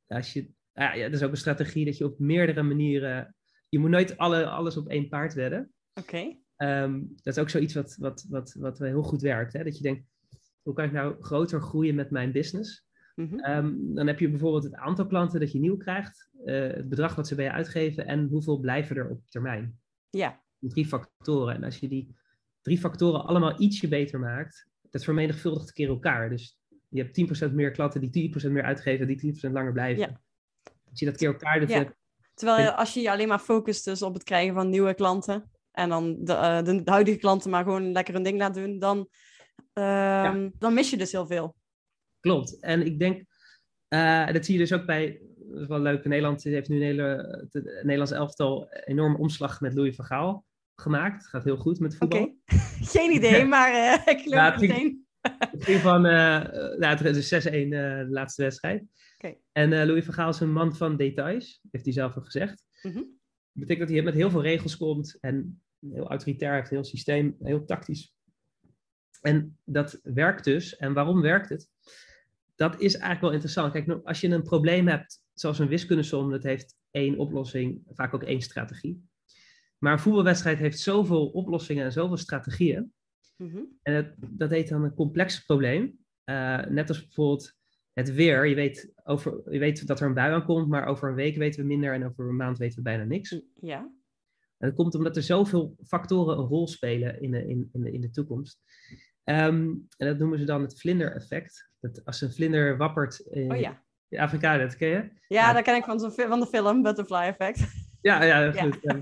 [0.08, 3.36] als je, ja, dat is ook een strategie dat je op meerdere manieren
[3.76, 5.74] je moet nooit alle, alles op één paard wedden.
[5.94, 6.08] Oké.
[6.10, 6.84] Okay.
[6.84, 9.54] Um, dat is ook zoiets wat, wat, wat, wat heel goed werkt.
[9.54, 9.64] Hè?
[9.64, 10.06] Dat je denkt,
[10.62, 12.85] hoe kan ik nou groter groeien met mijn business?
[13.16, 13.46] Mm -hmm.
[13.46, 17.16] um, dan heb je bijvoorbeeld het aantal klanten dat je nieuw krijgt, uh, het bedrag
[17.16, 19.80] wat ze bij je uitgeven en hoeveel blijven er op termijn.
[20.10, 20.44] Ja.
[20.60, 21.56] Drie factoren.
[21.56, 22.16] En als je die
[22.62, 26.30] drie factoren allemaal ietsje beter maakt, dat vermenigvuldigt keer elkaar.
[26.30, 30.02] Dus je hebt 10% meer klanten die 10% meer uitgeven, die 10% langer blijven.
[30.02, 30.22] Ja.
[30.90, 31.94] Als je dat keer elkaar ja.
[32.34, 35.90] Terwijl als je je alleen maar focust dus op het krijgen van nieuwe klanten en
[35.90, 38.98] dan de, uh, de, huidige klanten maar gewoon lekker hun ding laat doen, dan,
[39.74, 40.50] uh, ja.
[40.60, 41.56] dan mis je dus heel veel.
[42.26, 42.60] Klopt.
[42.60, 43.24] En ik denk,
[43.90, 46.82] uh, dat zie je dus ook bij, dat is wel leuk, Nederland heeft nu een
[46.82, 51.22] hele, het Nederlands elftal enorme omslag met Louis van Gaal gemaakt.
[51.22, 52.20] Het gaat heel goed met voetbal.
[52.20, 52.36] Okay.
[52.96, 55.06] Geen idee, maar uh, ik Ja, het meteen.
[55.22, 56.12] Het ging van, uh,
[56.78, 58.84] nou, het is 6-1 uh, de laatste wedstrijd.
[59.18, 59.40] Okay.
[59.52, 62.66] En Louis van Gaal is een man van details, heeft hij zelf ook gezegd.
[62.82, 63.02] Mm -hmm.
[63.02, 67.36] Dat betekent dat hij met heel veel regels komt en heel autoritair heeft, heel systeem,
[67.40, 68.14] heel tactisch.
[69.22, 70.76] En dat werkt dus.
[70.76, 71.70] En waarom werkt het?
[72.56, 73.72] Dat is eigenlijk wel interessant.
[73.72, 78.24] Kijk, als je een probleem hebt, zoals een wiskundesom, dat heeft één oplossing, vaak ook
[78.24, 79.04] één strategie.
[79.78, 82.94] Maar een voetbalwedstrijd heeft zoveel oplossingen en zoveel strategieën.
[83.38, 83.78] Mm -hmm.
[83.82, 85.84] En dat, dat heet dan een complex probleem.
[86.26, 87.54] Uh, net als bijvoorbeeld
[87.94, 88.48] het weer.
[88.48, 91.62] Je weet, over, je weet dat er een bui aankomt, maar over een week weten
[91.62, 93.42] we minder en over een maand weten we bijna niks.
[93.62, 93.80] Ja.
[94.58, 97.92] En dat komt omdat er zoveel factoren een rol spelen in de, in, in de,
[97.92, 98.60] in de toekomst.
[99.24, 101.70] Um, en dat noemen ze dan het vlinder-effect.
[101.86, 103.84] Dat als een vlinder wappert in oh, ja.
[104.10, 104.96] Afrika, dat ken je?
[104.96, 107.64] Ja, ja, dat ken ik van, van de film Butterfly Effect.
[108.02, 108.78] Ja, ja, goed.
[108.82, 109.00] Ja.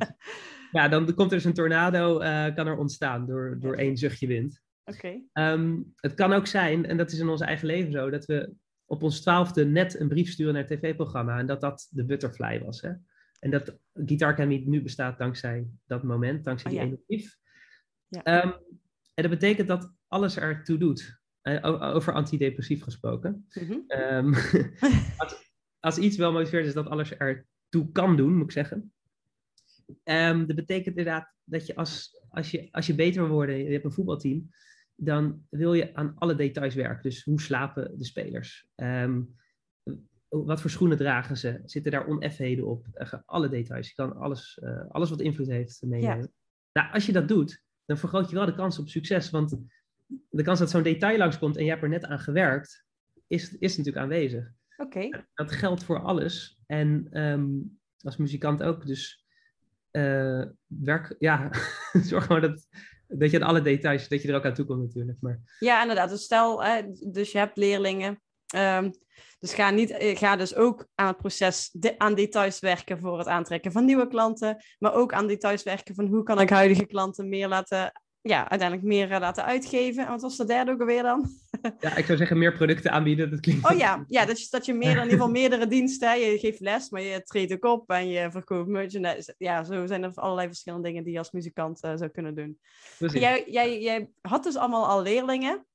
[0.71, 4.27] ja, dan komt er dus een tornado, uh, kan er ontstaan door, door één zuchtje
[4.27, 4.61] wind.
[4.85, 5.19] Oké.
[5.33, 5.53] Okay.
[5.53, 8.53] Um, het kan ook zijn, en dat is in ons eigen leven zo, dat we
[8.85, 12.61] op ons twaalfde net een brief sturen naar het tv-programma en dat dat de butterfly
[12.63, 12.81] was.
[12.81, 12.91] Hè?
[13.39, 17.37] En dat Guitar Academy nu bestaat dankzij dat moment, dankzij oh, die ene brief.
[18.07, 18.43] Ja.
[18.43, 18.53] Um,
[19.13, 21.21] en dat betekent dat alles ertoe doet.
[21.43, 23.47] Uh, over antidepressief gesproken.
[23.53, 23.83] Mm -hmm.
[23.87, 24.33] um,
[25.17, 28.93] als, als, iets wel motiveert is dat alles ertoe kan doen, moet ik zeggen.
[30.03, 33.71] Um, dat betekent inderdaad dat je als, als, je als je beter wil worden, je
[33.71, 34.49] hebt een voetbalteam,
[34.95, 37.03] dan wil je aan alle details werken.
[37.03, 38.67] Dus hoe slapen de spelers?
[38.75, 39.35] Um,
[40.29, 41.61] wat voor schoenen dragen ze?
[41.65, 42.85] Zitten daar oneffenheden op?
[43.25, 43.87] Alle details.
[43.87, 46.17] Je kan alles, uh, alles wat invloed heeft meenemen.
[46.17, 46.27] Ja.
[46.73, 49.29] Nou, als je dat doet, dan vergroot je wel de kans op succes.
[49.29, 49.57] Want
[50.29, 52.85] de kans dat zo'n detail langskomt en je hebt er net aan gewerkt,
[53.27, 54.51] is, is natuurlijk aanwezig.
[54.77, 55.05] Oké.
[55.05, 55.25] Okay.
[55.33, 56.59] Dat geldt voor alles.
[56.65, 58.85] En um, als muzikant ook.
[58.85, 59.25] Dus
[59.91, 61.49] uh, werk, ja,
[62.09, 62.67] zorg maar dat,
[63.07, 65.17] dat je aan alle details, dat je er ook aan toe komt natuurlijk.
[65.21, 65.39] Maar...
[65.59, 66.09] Ja, inderdaad.
[66.09, 68.21] Dus stel, hè, dus je hebt leerlingen.
[68.55, 68.91] Um,
[69.39, 73.27] dus ga, niet, ga dus ook aan het proces de, aan details werken voor het
[73.27, 74.63] aantrekken van nieuwe klanten.
[74.79, 77.91] Maar ook aan details werken van hoe kan ik huidige klanten meer laten,
[78.23, 80.05] ja, uiteindelijk meer uh, laten uitgeven.
[80.05, 81.29] En wat was de derde ook alweer dan?
[81.79, 83.29] Ja, ik zou zeggen meer producten aanbieden.
[83.29, 83.71] Dat klinkt...
[83.71, 86.09] Oh ja, ja dat, je, dat je meer, in ieder geval meerdere diensten.
[86.09, 86.13] Hè.
[86.13, 89.35] Je geeft les, maar je treedt ook op en je verkoopt merchandise.
[89.37, 92.59] Ja, zo zijn er allerlei verschillende dingen die je als muzikant uh, zou kunnen doen.
[92.97, 95.65] Jij, jij, jij had dus allemaal al leerlingen.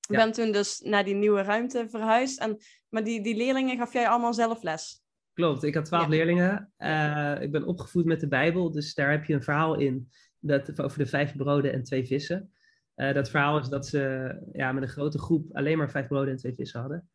[0.00, 0.24] Je ja.
[0.24, 2.40] bent toen dus naar die nieuwe ruimte verhuisd.
[2.40, 2.56] En,
[2.88, 5.02] maar die, die leerlingen gaf jij allemaal zelf les?
[5.32, 6.08] Klopt, ik had twaalf ja.
[6.08, 6.72] leerlingen.
[6.78, 10.10] Uh, ik ben opgevoed met de Bijbel, dus daar heb je een verhaal in
[10.42, 12.52] dat, over de vijf broden en twee vissen.
[12.96, 16.30] Uh, dat verhaal is dat ze ja, met een grote groep alleen maar vijf broden
[16.30, 17.08] en twee vissen hadden.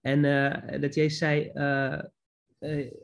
[0.00, 2.00] En uh, dat Jezus zei, uh,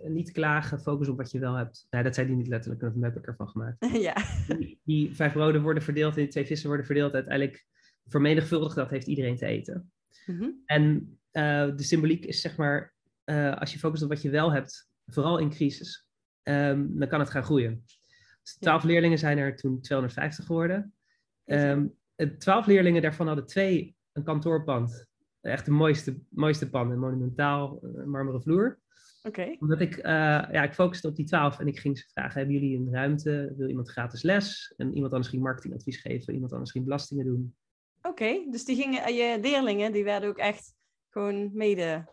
[0.05, 1.87] niet klagen, focus op wat je wel hebt.
[1.91, 3.77] Nou, dat zei hij niet letterlijk, dat heb ik ervan gemaakt.
[4.09, 4.15] ja.
[4.59, 7.15] Die, die, vijf broden worden verdeeld en die twee vissen worden verdeeld.
[7.15, 7.67] Uiteindelijk
[8.07, 9.93] vermenigvuldigd, dat heeft iedereen te eten.
[10.27, 10.63] Mm -hmm.
[10.67, 11.19] En
[11.77, 12.95] de symboliek is zeg maar,
[13.59, 16.07] als je focust op wat je wel hebt, vooral in crisis,
[16.43, 17.85] um, dan kan het gaan groeien.
[18.61, 18.89] Twaalf ja.
[18.89, 20.95] leerlingen zijn er toen 250 geworden.
[21.45, 21.95] Um,
[22.39, 25.07] twaalf leerlingen daarvan hadden twee een kantoorpand.
[25.41, 28.79] Echt de mooiste, mooiste pand, een monumentaal uh, marmeren vloer.
[29.23, 29.41] Oké.
[29.41, 29.57] Okay.
[29.61, 30.03] Omdat ik, uh,
[30.53, 33.55] ja, ik focuste op die twaalf en ik ging ze vragen, hebben jullie een ruimte?
[33.57, 34.75] Wil iemand gratis les?
[34.77, 37.55] En iemand anders ging marketingadvies geven, iemand anders ging belastingen doen.
[37.99, 40.75] Oké, okay, dus die gingen, je leerlingen, die werden ook echt
[41.09, 42.05] gewoon mede,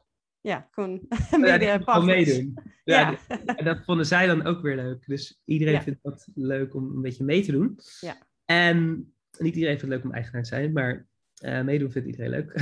[0.45, 1.01] ja, gewoon
[1.45, 2.53] ja, meedoen.
[2.83, 3.45] Ja, ja.
[3.45, 5.07] en dat vonden zij dan ook weer leuk.
[5.07, 5.81] Dus iedereen ja.
[5.81, 7.79] vindt dat leuk om een beetje mee te doen.
[7.99, 8.17] Ja.
[8.45, 8.87] En
[9.37, 11.07] niet iedereen vindt het leuk om eigenaar te zijn, maar
[11.43, 12.59] uh, meedoen vindt iedereen leuk.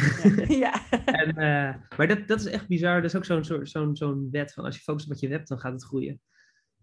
[0.47, 0.89] Ja.
[1.21, 3.01] en, uh, maar dat, dat is echt bizar.
[3.01, 5.27] Dat is ook zo'n zo'n zo'n zo'n wet van als je focust op wat je
[5.27, 6.21] hebt, dan gaat het groeien.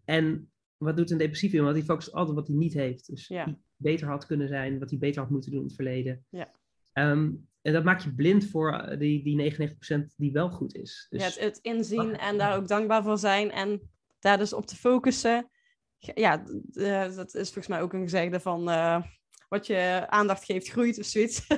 [0.04, 1.74] En wat doet een depressief iemand?
[1.74, 3.06] Die focust altijd op wat hij niet heeft.
[3.06, 6.24] Dus die beter had kunnen zijn, wat hij beter had moeten doen in het verleden.
[6.28, 6.50] Ja.
[6.92, 9.70] Um, en dat maakt je blind voor die, die
[10.10, 11.06] 99% die wel goed is.
[11.10, 11.20] Dus...
[11.20, 13.80] Ja, het, het inzien en daar ook dankbaar voor zijn en
[14.18, 15.50] daar dus op te focussen.
[15.98, 16.42] Ja,
[16.72, 19.02] uh, dat is volgens mij ook een gezegde van uh,
[19.48, 21.46] wat je aandacht geeft, groeit of zoiets.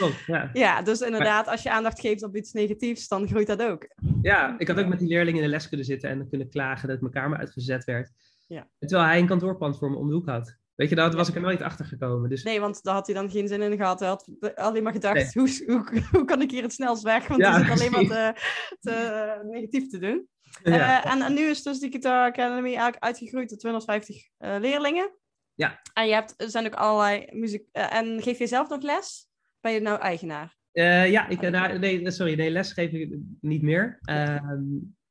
[0.00, 0.50] Oh, ja.
[0.52, 3.88] ja, dus inderdaad, als je aandacht geeft op iets negatiefs, dan groeit dat ook.
[4.22, 6.88] Ja, ik had ook met die leerlingen in de les kunnen zitten en kunnen klagen
[6.88, 8.10] dat mijn kamer uitgezet werd.
[8.46, 8.68] Ja.
[8.78, 10.56] Terwijl hij een kantoorpand voor me om de hoek had.
[10.76, 12.30] Weet je, daar was ik er nooit achter gekomen.
[12.30, 12.42] Dus...
[12.42, 14.00] Nee, want daar had hij dan geen zin in gehad.
[14.00, 15.44] Hij had alleen maar gedacht, nee.
[15.44, 17.26] hoe, hoe, hoe kan ik hier het snelst weg?
[17.26, 18.40] Want Ja, het is alleen maar te,
[18.80, 20.28] te negatief te doen.
[20.62, 21.04] Ja.
[21.04, 25.10] Eh, en, en nu is dus die Guitar Academy eigenlijk uitgegroeid tot 250 eh, leerlingen.
[25.54, 25.80] Ja.
[25.92, 27.68] En je hebt, er zijn ook allerlei muziek...
[27.72, 29.28] eh, en geef je zelf nog les?
[29.60, 30.56] Ben je nou eigenaar?
[30.72, 33.98] Ja, ik, nou, nee, sorry, nee, les geef ik niet meer.
[34.00, 34.62] Ehm,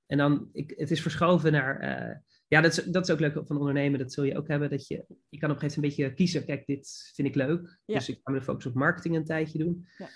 [0.05, 2.23] en dan, ik, het is verschoven naar...
[2.47, 3.99] eh, ja, dat is, dat is ook leuk van ondernemen.
[3.99, 4.69] Dat zul je ook hebben.
[4.69, 6.45] Dat je, je kan op een gegeven moment een beetje kiezen.
[6.45, 7.79] Kijk, dit vind ik leuk.
[7.85, 7.93] Ja.
[7.93, 9.87] Dus ik ga me focus op marketing een tijdje doen.
[9.97, 10.07] Ja.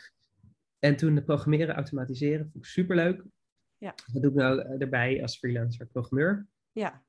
[0.79, 3.23] En toen de programmeren, automatiseren, vond ik superleuk.
[3.77, 3.95] Ja.
[4.13, 6.47] Dat doe ik nou erbij als freelancer programmeur.
[6.71, 7.03] Ja.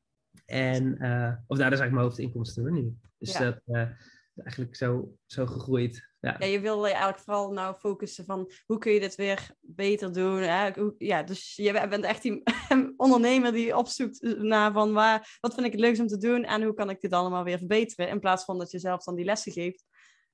[0.47, 2.97] En, eh, of nou, dat is eigenlijk mijn hoofdinkomsten nu.
[3.19, 3.45] Dus Ja.
[3.45, 3.91] dat uh,
[4.35, 6.09] eigenlijk zo, zo gegroeid.
[6.21, 6.37] Ja.
[6.39, 10.13] ja, je wil je eigenlijk vooral nou focussen van hoe kun je dit weer beter
[10.13, 10.41] doen.
[10.41, 10.71] Hè?
[10.99, 12.43] Ja, dus je bent echt die
[12.97, 16.63] ondernemer die opzoekt naar van waar, wat vind ik het leukst om te doen en
[16.63, 18.09] hoe kan ik dit allemaal weer verbeteren.
[18.09, 19.85] In plaats van dat je zelf dan die lessen geeft,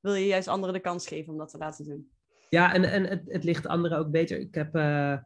[0.00, 2.10] wil je juist anderen de kans geven om dat te laten doen.
[2.48, 4.38] Ja, en, en het, het ligt anderen ook beter.
[4.38, 5.20] Ik heb, eh, eh,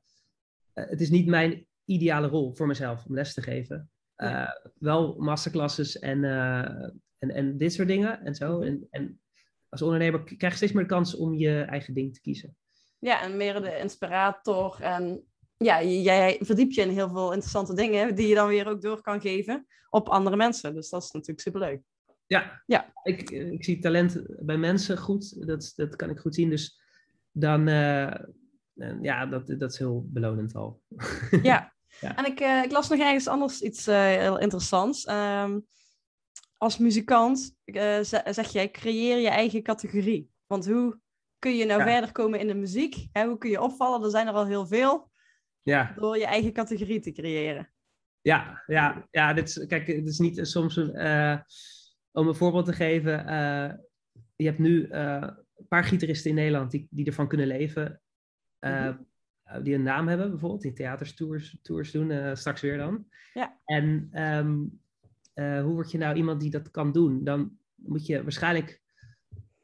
[0.72, 3.90] het is niet mijn ideale rol voor mezelf om les te geven.
[4.14, 6.88] Eh, wel masterclasses en, eh,
[7.20, 8.60] en, en dit soort dingen en zo.
[8.60, 9.20] En, en
[9.68, 12.56] als ondernemer krijg je steeds meer de kans om je eigen ding te kiezen.
[12.98, 14.78] Ja, en meer de inspirator.
[14.80, 15.24] En
[15.56, 19.02] ja, jij verdiept je in heel veel interessante dingen die je dan weer ook door
[19.02, 20.74] kan geven op andere mensen.
[20.74, 21.82] Dus dat is natuurlijk superleuk.
[22.26, 22.92] Ja, Ja.
[23.02, 25.46] Ik, ik zie talent bij mensen goed.
[25.46, 26.50] Dat, dat kan ik goed zien.
[26.50, 26.80] Dus
[27.32, 28.14] dan, eh,
[28.74, 30.82] en ja, dat, dat is heel belonend al.
[31.42, 31.68] Ja.
[32.00, 32.16] Ja.
[32.16, 35.04] En ik, eh, ik las nog ergens anders iets eh, heel interessants.
[35.04, 35.58] Ehm,
[36.60, 40.30] als muzikant eh, ze- zeg jij, creëer je eigen categorie.
[40.46, 41.00] Want hoe
[41.38, 41.86] kun je nou Ja.
[41.86, 43.08] verder komen in de muziek?
[43.12, 43.26] Hè?
[43.26, 44.02] Hoe kun je opvallen?
[44.04, 45.10] Er zijn er al heel veel.
[45.62, 45.92] Ja.
[45.96, 47.70] Door je eigen categorie te creëren.
[48.20, 51.38] Ja, ja, ja dit is, kijk, het is niet soms een, eh,
[52.12, 53.26] om een voorbeeld te geven.
[53.26, 53.72] eh,
[54.36, 55.36] je hebt nu een
[55.68, 58.00] paar gitaristen in Nederland die, die ervan kunnen leven,
[58.60, 58.96] Mhm.
[59.62, 63.06] die een naam hebben, bijvoorbeeld, die theatertours tours doen, straks weer dan.
[63.34, 63.60] Ja.
[63.64, 64.58] En ehm,
[65.40, 67.24] eh, hoe word je nou iemand die dat kan doen?
[67.24, 68.82] Dan moet je waarschijnlijk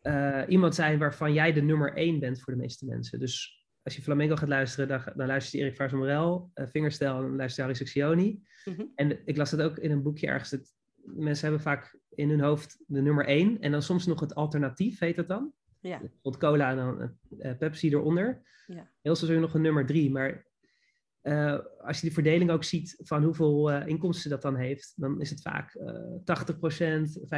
[0.01, 3.19] eh, iemand zijn waarvan jij de nummer één bent voor de meeste mensen.
[3.19, 7.17] Dus als je flamenco gaat luisteren, dan, dan luister je Erik Vaars Morel, uh, Fingerstijl
[7.17, 8.41] en dan luister je Harry.
[8.65, 8.83] Mhm.
[8.95, 10.51] En ik las dat ook in een boekje ergens.
[10.51, 13.61] Dat mensen hebben vaak in hun hoofd de nummer één.
[13.61, 15.53] En dan soms nog het alternatief, heet dat dan.
[15.81, 15.99] Ja.
[15.99, 18.43] Bijvoorbeeld cola en dan eh, Pepsi eronder.
[18.67, 18.91] Ja.
[19.03, 20.11] Heel soms nog een nummer drie.
[20.11, 20.47] Maar
[21.27, 25.21] eh, als je die verdeling ook ziet van hoeveel eh, inkomsten dat dan heeft, dan
[25.21, 25.89] is het vaak eh
[26.25, 27.29] 80%, 15%,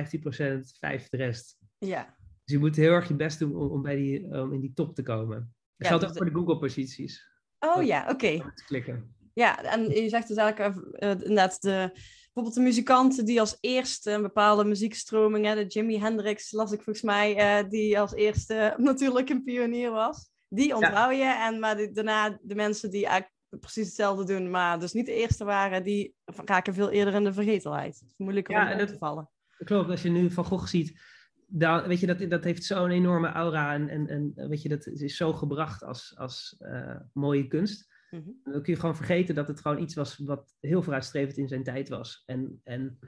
[1.01, 1.59] 5% de rest.
[1.79, 2.16] Ja.
[2.44, 4.72] Dus je moet heel erg je best doen om, om bij die, om in die
[4.74, 5.37] top te komen.
[5.38, 5.46] Dat
[5.77, 7.27] Ja, geldt ook voor de Google-posities.
[7.59, 8.53] Oh ja, oké.
[8.66, 9.14] Klikken.
[9.35, 11.90] Ja, en je zegt dus eigenlijk eh, inderdaad de,
[12.24, 16.83] bijvoorbeeld de muzikanten die als eerste een bepaalde muziekstroming, hè, de Jimi Hendrix las ik
[16.83, 20.31] volgens mij, die als eerste natuurlijk een pionier was.
[20.48, 24.81] Die onthoud je en maar die- daarna de mensen die eigenlijk precies hetzelfde doen, maar
[24.81, 27.99] dus niet de eerste waren, die raken veel eerder in de vergetelheid.
[27.99, 29.31] Het is moeilijker Ja, om dat- te vallen.
[29.65, 31.01] Klopt, als je nu Van Gogh ziet,
[31.47, 34.87] dan, weet je, dat, dat heeft zo'n enorme aura en, en, en weet je, dat
[34.87, 37.97] is zo gebracht als, als uh, mooie kunst.
[38.11, 38.23] Mhm.
[38.43, 41.63] Dan kun je gewoon vergeten dat het gewoon iets was wat heel vooruitstrevend in zijn
[41.63, 42.23] tijd was.
[42.27, 42.99] En, en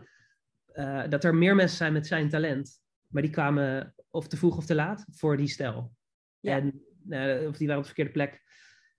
[0.74, 4.56] uh, dat er meer mensen zijn met zijn talent, maar die kwamen of te vroeg
[4.56, 5.92] of te laat voor die stijl.
[6.40, 6.56] Ja.
[6.56, 8.42] En, uh, of die waren op de verkeerde plek,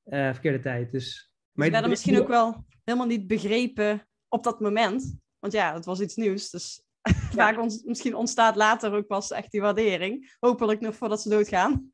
[0.04, 0.92] verkeerde tijd.
[0.92, 5.18] Dus, maar werden misschien ook wel helemaal niet begrepen op dat moment.
[5.40, 6.50] Want ja, het was iets nieuws.
[6.50, 7.14] Dus ja.
[7.30, 10.36] vaak ons, misschien ontstaat later ook pas echt die waardering.
[10.40, 11.92] Hopelijk nog voordat ze doodgaan.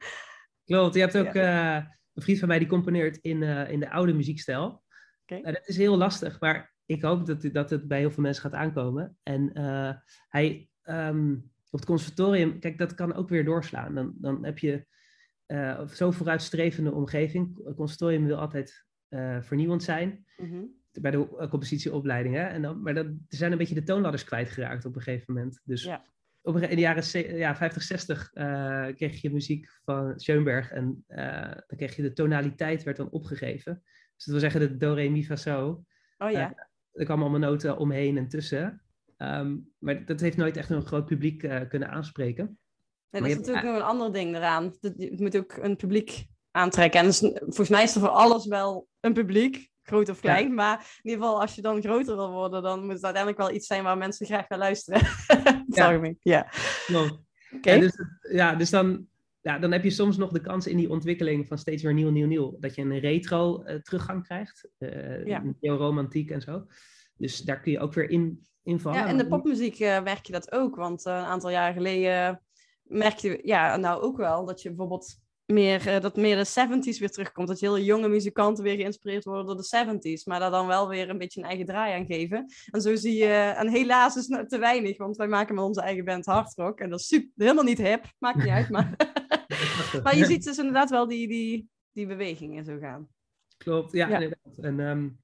[0.65, 1.78] Klopt, je hebt ook ja.
[1.78, 4.84] uh, een vriend van mij die componeert in, uh, in de oude muziekstijl.
[5.24, 5.39] Okay.
[5.39, 8.41] Uh, dat is heel lastig, maar ik hoop dat, dat het bij heel veel mensen
[8.41, 9.17] gaat aankomen.
[9.24, 9.52] En
[10.28, 13.96] hij um, op het conservatorium, kijk, dat kan ook weer doorslaan.
[13.96, 14.86] Dan, dan heb je
[15.86, 17.60] zo'n vooruitstrevende omgeving.
[17.63, 18.87] Het conservatorium wil altijd
[19.41, 20.26] vernieuwend zijn.
[20.38, 22.36] Mm -hmm bij de compositieopleiding.
[22.36, 22.41] Hè?
[22.41, 25.62] En dan, maar dat, er zijn een beetje de toonladders kwijtgeraakt op een gegeven moment.
[25.63, 26.06] Dus ja.
[26.41, 30.72] op een, in de jaren ja, 50, 60 uh, kreeg je muziek van Schoenberg.
[30.72, 33.82] En dan kreeg je de tonaliteit werd dan opgegeven.
[34.15, 35.84] Dus dat wil zeggen de do, re, mi, fa, so.
[36.17, 36.70] Oh ja.
[36.91, 38.82] Er kwamen allemaal noten omheen en tussen.
[39.17, 41.39] Um, maar dat heeft nooit echt een groot publiek
[41.70, 42.60] kunnen aanspreken.
[43.10, 44.74] Nee, dat is natuurlijk nog een ander ding eraan.
[44.82, 47.00] Het moet ook een publiek aantrekken.
[47.00, 50.48] En dus, volgens mij is er voor alles wel een publiek groot of klein.
[50.48, 50.54] Ja.
[50.54, 53.56] Maar in ieder geval, als je dan groter wil worden, dan moet het uiteindelijk wel
[53.56, 55.02] iets zijn waar mensen graag naar luisteren.
[55.67, 56.13] ja.
[56.22, 56.52] ja.
[57.56, 57.76] Okay.
[57.76, 59.08] Ja, dus, ja, dus dan,
[59.41, 62.10] ja, dan heb je soms nog de kans in die ontwikkeling van steeds weer nieuw,
[62.10, 62.58] nieuw, nieuw.
[62.60, 64.70] Dat je een retro uh, teruggang krijgt.
[64.80, 65.43] Uh, ja.
[65.62, 66.65] romantiek en zo.
[67.17, 69.00] Dus daar kun je ook weer in, invallen.
[69.00, 70.76] Ja, in de popmuziek uh, merk je dat ook.
[70.76, 72.41] Want een aantal jaar geleden
[72.84, 75.15] merk je ja, nou ook wel dat je bijvoorbeeld
[75.48, 77.48] meer, uh, dat meer de 70s weer terugkomt.
[77.48, 80.24] Dat hele jonge muzikanten weer geïnspireerd worden door de 70s.
[80.24, 82.46] Maar daar dan wel weer een beetje een eigen draai aan geven.
[82.72, 85.82] En zo zie je, en helaas is het te weinig, want wij maken met onze
[85.82, 86.80] eigen band hardrock.
[86.80, 88.70] En dat is super, helemaal niet hip, maakt niet uit.
[88.70, 88.96] Maar,
[90.04, 93.08] maar je ziet dus inderdaad wel die, die, die bewegingen zo gaan.
[93.58, 94.14] Klopt, ja, ja.
[94.14, 94.58] inderdaad.
[94.58, 95.20] En um,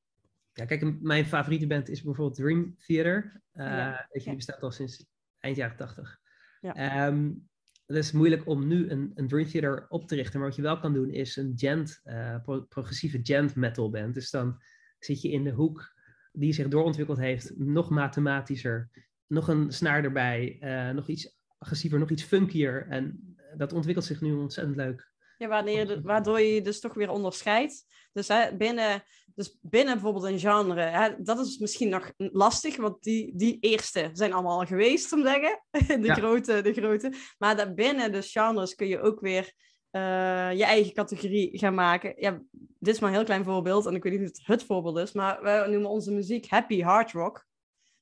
[0.54, 3.42] ja, kijk, mijn favoriete band is bijvoorbeeld Dream Theater.
[3.54, 4.08] Uh, ja.
[4.12, 5.06] Die bestaat al sinds
[5.40, 6.20] eind jaren 80.
[6.62, 7.08] Ja.
[7.08, 7.50] Um,
[7.96, 10.40] het is moeilijk om nu een, een Dream Theater op te richten.
[10.40, 14.14] Maar wat je wel kan doen is een gent, uh, pro progressieve gent metal band.
[14.14, 14.62] Dus dan
[15.00, 15.94] zit je in de hoek
[16.32, 18.90] die zich doorontwikkeld heeft, nog mathematischer,
[19.28, 22.88] nog een snaar erbij, uh, nog iets agressiever, nog iets funkier.
[22.90, 25.12] En dat ontwikkelt zich nu ontzettend leuk.
[25.38, 27.86] Ja, wanneer de, waardoor je je dus toch weer onderscheidt.
[28.12, 29.04] Dus, hè, binnen,
[29.36, 34.10] dus binnen bijvoorbeeld een genre, hè, dat is misschien nog lastig, want die, die eerste
[34.14, 35.62] zijn allemaal al geweest, om te zeggen.
[36.02, 36.14] De, Ja.
[36.14, 37.14] grote, de grote.
[37.38, 39.54] Maar daarbinnen de genres kun je ook weer
[39.90, 40.02] eh,
[40.54, 42.14] je eigen categorie gaan maken.
[42.18, 42.42] Ja,
[42.80, 44.98] dit is maar een heel klein voorbeeld, en ik weet niet of het het voorbeeld
[44.98, 47.46] is, maar wij noemen onze muziek happy hard rock.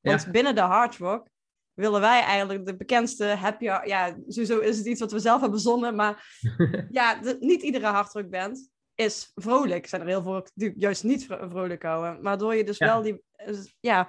[0.01, 0.31] Want Ja.
[0.31, 1.27] binnen de hard rock
[1.73, 3.63] willen wij eigenlijk de bekendste happy...
[3.63, 6.39] Ja, sowieso is het iets wat we zelf hebben bezonnen, maar
[6.91, 9.83] ja, de- niet iedere hardrockband is vrolijk.
[9.83, 12.21] Er zijn er heel veel die juist niet vro- vrolijk houden.
[12.23, 12.85] Waardoor je dus Ja.
[12.87, 13.23] wel die...
[13.35, 14.07] eh, Ja,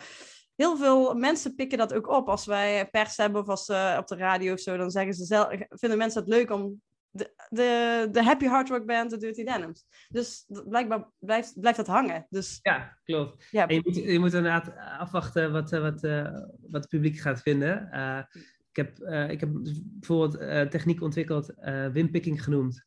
[0.57, 2.29] heel veel mensen pikken dat ook op.
[2.29, 5.25] Als wij pers hebben of als ze op de radio of zo, dan zeggen ze
[5.25, 9.45] zelf, vinden mensen het leuk om de, de, de happy hard rock band, de Dirty
[9.45, 9.85] Denims.
[10.09, 12.27] Dus blijkbaar blijft, blijft dat hangen.
[12.29, 13.45] Dus Ja, klopt.
[13.51, 16.23] ja, En je moet, je moet inderdaad afwachten wat, eh, wat, eh,
[16.61, 17.89] wat het publiek gaat vinden.
[18.71, 18.99] Ik, heb,
[19.31, 19.49] ik heb
[19.83, 22.85] bijvoorbeeld techniek ontwikkeld, eh wimpicking genoemd.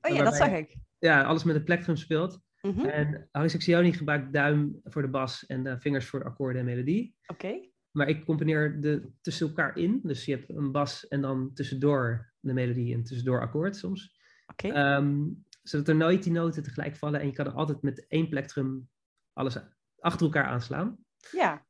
[0.00, 0.76] oh ja, dat zag ik.
[0.98, 2.40] Ja, alles met het plektrum speelt.
[2.60, 2.88] Mhm, Oké.
[2.88, 6.66] En Harry Secchioni gebruikt duim voor de bas en de vingers voor de akkoorden en
[6.66, 7.16] melodie.
[7.90, 10.00] Maar ik componeer de tussen elkaar in.
[10.02, 14.20] Dus je hebt een bas en dan tussendoor de melodie en tussendoor akkoord soms.
[14.46, 14.68] Oké.
[14.68, 15.24] Ehm,
[15.62, 17.20] zodat er nooit die noten tegelijk vallen.
[17.20, 18.88] En je kan er altijd met één plektrum
[19.32, 19.58] alles
[19.98, 20.98] achter elkaar aanslaan.
[21.32, 21.66] Ja,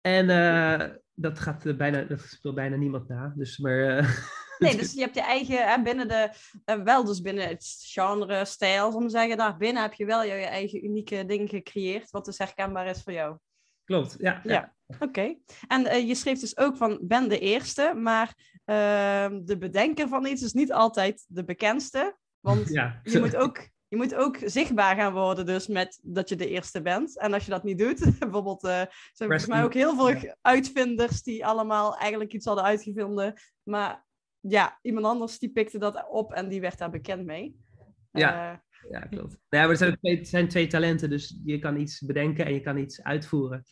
[0.00, 3.32] En eh, dat, gaat bijna, dat speelt bijna niemand na.
[3.36, 4.08] Dus maar, eh,
[4.58, 6.30] Nee, dus je hebt je eigen, hè, binnen de,
[6.64, 10.32] eh, wel dus binnen het genre, stijl, om te zeggen, daarbinnen heb je wel je,
[10.32, 13.36] eigen unieke ding gecreëerd, wat dus herkenbaar is voor jou.
[13.84, 14.16] klopt.
[14.18, 14.52] Ja, ja.
[14.52, 14.74] Ja.
[14.98, 15.34] Oké.
[15.68, 20.26] En eh, je schreef dus ook van, ben de eerste, maar ehm, de bedenker van
[20.26, 23.00] iets is niet altijd de bekendste, want Ja.
[23.02, 23.74] je moet ook...
[23.88, 27.18] Je moet ook zichtbaar gaan worden, dus met dat je de eerste bent.
[27.18, 30.34] En als je dat niet doet, bijvoorbeeld, eh er zijn volgens mij ook heel veel
[30.40, 33.34] uitvinders die allemaal eigenlijk iets hadden uitgevonden.
[33.62, 34.05] Maar
[34.48, 37.56] ja, iemand anders die pikte dat op en die werd daar bekend mee.
[38.10, 38.52] Ja.
[38.52, 38.58] Eh,
[38.90, 39.30] Ja, klopt.
[39.30, 42.46] Nou ja, maar er zijn, twee, het zijn twee talenten, dus je kan iets bedenken
[42.46, 43.64] en je kan iets uitvoeren.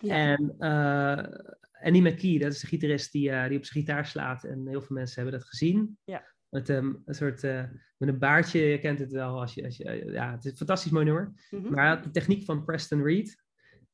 [0.00, 0.14] Ja.
[0.14, 4.44] En uh, Annie McKee, dat is de gitarist die, uh, die op zijn gitaar slaat.
[4.44, 5.98] En heel veel mensen hebben dat gezien.
[6.04, 6.24] Ja.
[6.48, 7.64] Met um, een soort, uh,
[7.96, 9.40] met een baardje, je kent het wel.
[9.40, 11.32] Als je, als je, ja, het is een fantastisch mooi nummer.
[11.50, 11.72] mhm.
[11.72, 13.42] Maar de techniek van Preston Reed.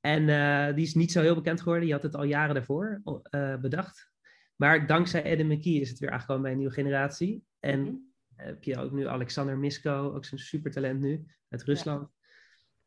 [0.01, 1.85] En uh, die is niet zo heel bekend geworden.
[1.85, 4.11] Die had het al jaren daarvoor uh, bedacht.
[4.57, 7.45] Maar dankzij Adam McKee is het weer aangekomen bij een nieuwe generatie.
[7.61, 7.95] En Mhm.
[8.35, 12.09] heb je ook nu Alexander Misko, ook zo'n supertalent nu, uit Rusland.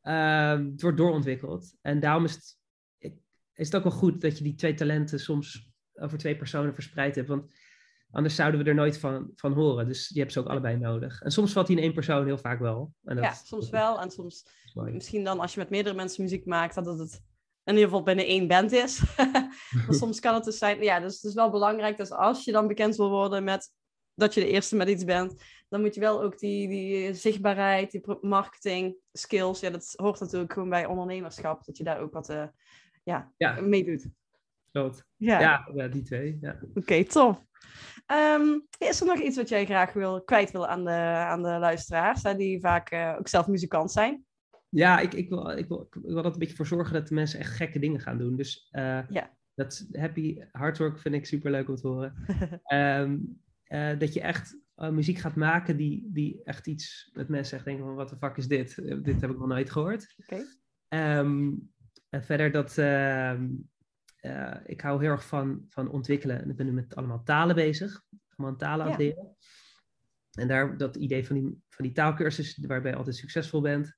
[0.01, 1.75] Ehm, het wordt doorontwikkeld.
[1.82, 2.58] En daarom is het,
[3.53, 7.15] is het ook wel goed dat je die twee talenten soms over twee personen verspreid
[7.15, 7.27] hebt.
[7.27, 7.51] Want
[8.12, 9.88] anders zouden we er nooit van, van horen.
[9.88, 11.21] Dus je hebt ze ook allebei nodig.
[11.21, 12.93] En soms valt die in één persoon, heel vaak wel.
[13.03, 16.45] En dat Ja, soms wel en soms misschien dan als je met meerdere mensen muziek
[16.45, 17.21] maakt, dat het
[17.69, 19.01] in ieder geval binnen één band is.
[19.15, 19.53] maar
[19.89, 22.67] soms kan het dus zijn, ja, dus het is wel belangrijk dat als je dan
[22.67, 23.71] bekend wil worden met
[24.13, 27.91] dat je de eerste met iets bent, dan moet je wel ook die, die zichtbaarheid,
[27.91, 32.29] die marketing, skills, ja, dat hoort natuurlijk gewoon bij ondernemerschap, dat je daar ook wat
[32.29, 32.47] eh,
[33.03, 33.62] ja, Ja.
[33.62, 34.08] mee doet.
[34.71, 35.05] Klopt.
[35.15, 36.38] Ja, Ja, ja, die twee.
[36.41, 36.60] Ja.
[36.73, 37.45] oké, tof.
[38.05, 41.58] Ehm, is er nog iets wat jij graag wil, kwijt wil aan de, aan de
[41.58, 44.25] luisteraars, hè, die vaak eh, ook zelf muzikant zijn?
[44.69, 47.13] Ja, ik, ik, wil, ik, wil, ik wil er een beetje voor zorgen dat de
[47.13, 48.36] mensen echt gekke dingen gaan doen.
[48.36, 49.38] Dus eh, Ja.
[49.53, 52.13] dat happy hard work vind ik super leuk om te horen.
[52.63, 53.17] Ehm,
[53.63, 57.65] eh, dat je echt eh, muziek gaat maken die, die echt iets met mensen echt
[57.65, 58.75] denken van wat de fuck is dit?
[59.03, 60.15] Dit heb ik nog nooit gehoord.
[60.17, 60.43] Oké.
[60.88, 61.51] Ehm,
[62.10, 63.47] en verder dat ehm,
[64.15, 66.41] eh, ik hou heel erg van, van ontwikkelen.
[66.41, 68.03] En ik ben nu met allemaal talen bezig.
[68.36, 69.05] Allemaal talen aan het Ja.
[69.08, 69.36] leren.
[70.32, 73.97] En daar dat idee van die, van die taalkursus waarbij je altijd succesvol bent.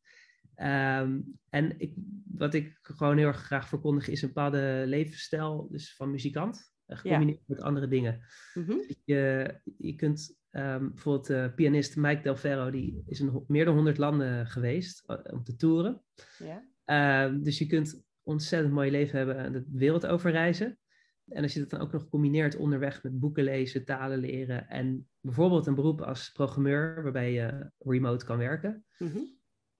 [0.61, 1.19] Ehm,
[1.49, 1.93] en ik,
[2.33, 6.69] wat ik gewoon heel erg graag verkondig is een bepaalde levensstijl dus van muzikant.
[6.85, 8.21] eh, Gecombineerd met andere dingen.
[8.53, 8.73] Mhm.
[9.05, 13.75] Je, je kunt ehm, bijvoorbeeld eh pianist Mike Del Ferro, die is in meer dan
[13.75, 16.01] 100 landen geweest eh, om te toeren.
[16.39, 16.63] Ja.
[16.85, 20.79] Ehm, dus je kunt ontzettend mooi leven hebben en de wereld overreizen.
[21.27, 25.07] En als je dat dan ook nog combineert onderweg met boeken lezen, talen leren en
[25.19, 29.19] bijvoorbeeld een beroep als programmeur waarbij je remote kan werken, Mhm.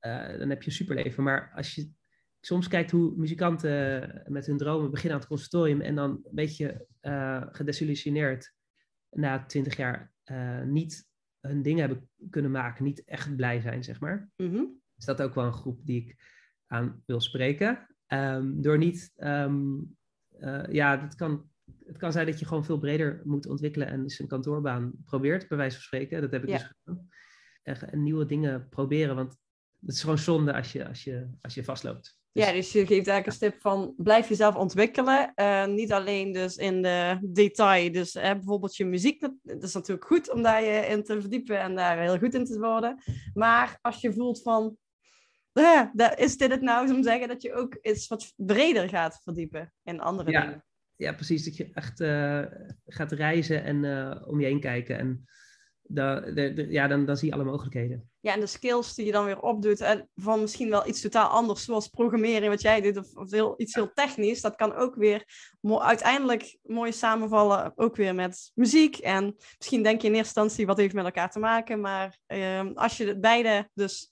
[0.02, 1.24] Eh, dan heb je een superleven.
[1.24, 1.90] Maar als je
[2.40, 6.88] soms kijkt hoe muzikanten met hun dromen beginnen aan het conservatorium en dan een beetje
[7.00, 8.54] eh gedesillusioneerd
[9.10, 11.10] na twintig jaar eh, niet
[11.40, 14.64] hun dingen hebben kunnen maken, niet echt blij zijn, zeg maar Mhm.
[14.98, 16.16] is dat ook wel een groep die ik
[16.68, 17.88] aan wil spreken.
[18.08, 19.66] Ehm, door niet, ehm,
[20.30, 21.50] eh, ja, het kan,
[21.86, 25.48] het kan zijn dat je gewoon veel breder moet ontwikkelen en dus een kantoorbaan probeert,
[25.48, 26.22] bij wijze van spreken.
[26.22, 26.58] Dat heb ik Ja.
[26.58, 27.08] dus gedaan.
[27.64, 29.38] En, en nieuwe dingen proberen, want
[29.86, 32.20] het is gewoon zonde als je, als je, als je vastloopt.
[32.32, 35.32] Dus- Ja, dus je geeft eigenlijk een tip van blijf jezelf ontwikkelen.
[35.36, 37.91] Eh, niet alleen dus in de detail.
[37.91, 41.76] Dus bijvoorbeeld je muziek, dat, is natuurlijk goed om daar je in te verdiepen en
[41.76, 43.04] daar heel goed in te worden.
[43.34, 44.78] Maar als je voelt van,
[45.94, 49.20] da- is dit het nou, om te zeggen dat je ook iets wat breder gaat
[49.24, 50.41] verdiepen in andere Ja.
[50.41, 50.65] dingen.
[50.96, 51.44] ja, precies.
[51.46, 52.44] Dat je echt eh,
[52.86, 53.76] gaat reizen en
[54.26, 54.98] om je heen kijken.
[54.98, 55.26] En
[55.82, 58.11] da, de, de- ja, dan, dan zie je alle mogelijkheden.
[58.22, 61.28] Ja, en de skills die je dan weer opdoet, en van misschien wel iets totaal
[61.28, 65.26] anders, zoals programmeren, wat jij doet, of, iets heel technisch, dat kan ook weer
[65.62, 68.98] uiteindelijk mooi samenvallen, ook weer met muziek.
[68.98, 72.72] En misschien denk je in eerste instantie, wat heeft met elkaar te maken, maar ehm,
[72.74, 74.12] als je het beide dus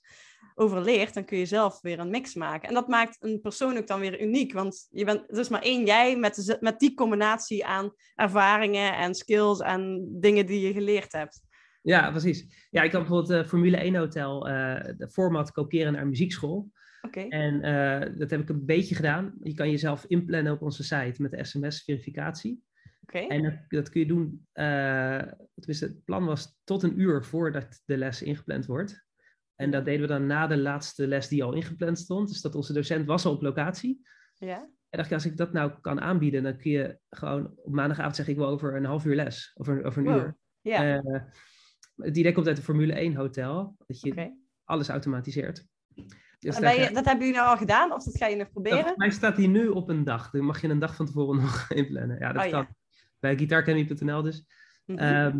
[0.54, 2.68] overleert, dan kun je zelf weer een mix maken.
[2.68, 5.84] En dat maakt een persoon ook dan weer uniek, want je bent, het maar één
[5.84, 11.48] jij met, met die combinatie aan ervaringen en skills en dingen die je geleerd hebt.
[11.82, 12.66] Ja, precies.
[12.70, 16.70] Ja, ik had bijvoorbeeld uh, Formule 1 Hotel, uh, de format kopiëren naar muziekschool.
[17.02, 17.20] Oké.
[17.20, 19.34] En uh, dat heb ik een beetje gedaan.
[19.42, 22.62] Je kan jezelf inplannen op onze site met de sms-verificatie.
[23.02, 23.18] Oké.
[23.18, 25.22] En dat, dat, kun je doen, uh,
[25.54, 29.04] het plan was tot een uur voordat de les ingepland wordt.
[29.54, 32.28] En dat deden we dan na de laatste les die al ingepland stond.
[32.28, 34.00] Dus dat onze docent was al op locatie.
[34.34, 34.58] Ja.
[34.88, 38.16] En dacht ik, als ik dat nou kan aanbieden, dan kun je gewoon op maandagavond
[38.16, 39.52] zeggen, ik wil over een half uur les.
[39.54, 40.16] Over, over een Wow.
[40.16, 40.36] uur.
[40.60, 40.96] Ja.
[40.96, 41.20] Uh,
[42.02, 43.76] het idee komt uit de Formule 1 hotel.
[43.86, 45.66] Dat je alles automatiseert.
[46.38, 48.78] Dus En je, dat hebben jullie nou al gedaan of dat ga je nog proberen?
[48.78, 50.30] Volgens mij staat hij nu op een dag.
[50.30, 52.18] Dan mag je een dag van tevoren nog inplannen.
[52.18, 52.56] Ja, dat Oh, ja.
[52.62, 52.74] kan.
[53.18, 54.44] Bij guitaracademy.nl dus.
[54.86, 54.98] Mhm.
[54.98, 55.38] Ehm,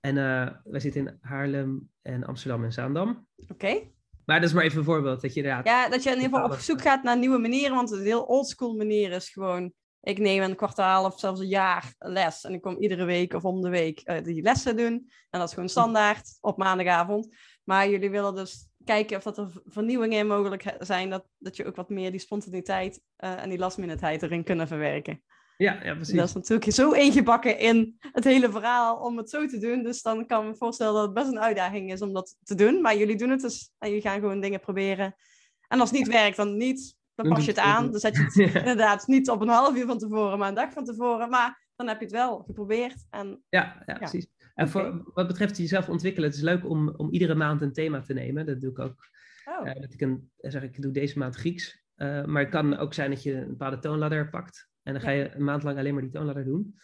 [0.00, 3.26] en eh, wij zitten in Haarlem en Amsterdam en Zaandam.
[3.48, 3.80] Oké.
[4.24, 5.20] Maar dat is maar even een voorbeeld.
[5.20, 5.66] Dat je inderdaad...
[5.66, 7.74] Ja, dat je in ieder geval op zoek gaat naar nieuwe manieren.
[7.74, 9.72] Want een heel oldschool manier is gewoon...
[10.00, 12.44] Ik neem een kwartaal of zelfs een jaar les.
[12.44, 15.10] En ik kom iedere week of om de week eh, die lessen doen.
[15.30, 17.34] En dat is gewoon standaard op maandagavond.
[17.64, 21.10] Maar jullie willen dus kijken of dat er vernieuwingen in mogelijk zijn.
[21.10, 25.22] Dat, dat je ook wat meer die spontaniteit eh, en die lastminuteit erin kunnen verwerken.
[25.56, 26.14] Ja, ja, precies.
[26.14, 29.82] Dat is natuurlijk zo ingebakken in het hele verhaal om het zo te doen.
[29.82, 32.54] Dus dan kan ik me voorstellen dat het best een uitdaging is om dat te
[32.54, 32.80] doen.
[32.80, 35.14] Maar jullie doen het dus en jullie gaan gewoon dingen proberen.
[35.68, 36.96] En als het niet werkt, dan niet.
[37.24, 37.90] Dan pas je het aan.
[37.90, 38.58] Dan zet je het Ja.
[38.58, 41.30] inderdaad niet op een half uur van tevoren, maar een dag van tevoren.
[41.30, 43.06] Maar dan heb je het wel geprobeerd.
[43.10, 44.26] En Ja, ja, precies.
[44.54, 48.00] En voor, wat betreft jezelf ontwikkelen, het is leuk om, om iedere maand een thema
[48.00, 48.46] te nemen.
[48.46, 49.08] Dat doe ik ook.
[49.44, 51.84] oh, Eh, dat ik een, zeg ik, doe deze maand Grieks.
[51.94, 54.68] Eh, maar het kan ook zijn dat je een bepaalde toonladder pakt.
[54.82, 56.74] En dan ga je een maand lang alleen maar die toonladder doen.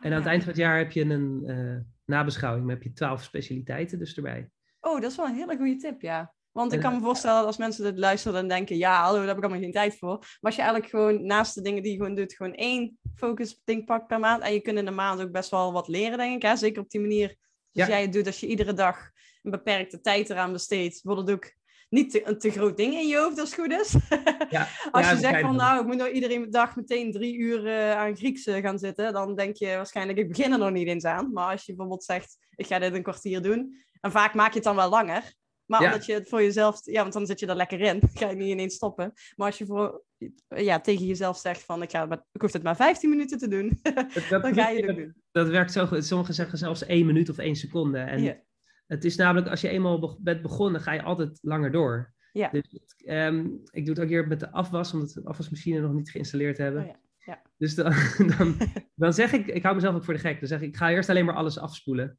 [0.00, 2.66] En aan het eind van het jaar heb je een uh, nabeschouwing.
[2.66, 4.50] Dan heb je twaalf specialiteiten dus erbij.
[4.80, 6.34] Oh, dat is wel een hele goede tip, ja.
[6.58, 9.26] Want ik kan me voorstellen dat als mensen dit luisteren en denken, ja, hallo, daar
[9.26, 10.18] heb ik allemaal geen tijd voor.
[10.18, 13.60] Maar als je eigenlijk gewoon naast de dingen die je gewoon doet, gewoon één focus
[13.64, 14.42] ding pakt per maand.
[14.42, 16.42] En je kunt in de maand ook best wel wat leren, denk ik.
[16.42, 16.56] Hè?
[16.56, 17.36] Zeker op die manier
[17.72, 18.26] zoals jij het doet.
[18.26, 19.10] Als je iedere dag
[19.42, 21.52] een beperkte tijd eraan besteedt, wordt het ook
[21.88, 23.94] niet te, een te groot ding in je hoofd als het goed is.
[24.50, 27.92] Ja, als je zegt van nou, ik moet nou iedere dag meteen drie uur uh,
[27.92, 31.04] aan Grieks uh, gaan zitten, dan denk je waarschijnlijk, ik begin er nog niet eens
[31.04, 31.32] aan.
[31.32, 34.54] Maar als je bijvoorbeeld zegt, ik ga dit een kwartier doen, en vaak maak je
[34.54, 35.36] het dan wel langer.
[35.68, 38.00] Maar omdat je het voor jezelf, ja, want dan zit je er lekker in.
[38.14, 39.12] ga je niet ineens stoppen.
[39.36, 40.02] Maar als je voor,
[40.48, 43.78] ja, tegen jezelf zegt van ik, ga ik hoef het maar 15 minuten te doen,
[44.30, 45.14] dat, dan ga je het doen.
[45.30, 46.04] Dat werkt zo goed.
[46.04, 47.98] Sommigen zeggen zelfs één minuut of één seconde.
[47.98, 48.44] En
[48.86, 52.14] het is namelijk, als je eenmaal bent begonnen, ga je altijd langer door.
[52.32, 52.48] Ja.
[52.48, 55.92] Dus um, ik doe het ook hier met de afwas, omdat we de afwasmachine nog
[55.92, 56.82] niet geïnstalleerd hebben.
[56.82, 56.98] Oh ja.
[57.28, 57.42] Ja.
[57.58, 57.92] Dus dan,
[58.38, 58.56] dan,
[58.94, 60.38] dan, zeg ik, ik hou mezelf ook voor de gek.
[60.38, 62.18] Dan zeg ik, ik ga eerst alleen maar alles afspoelen.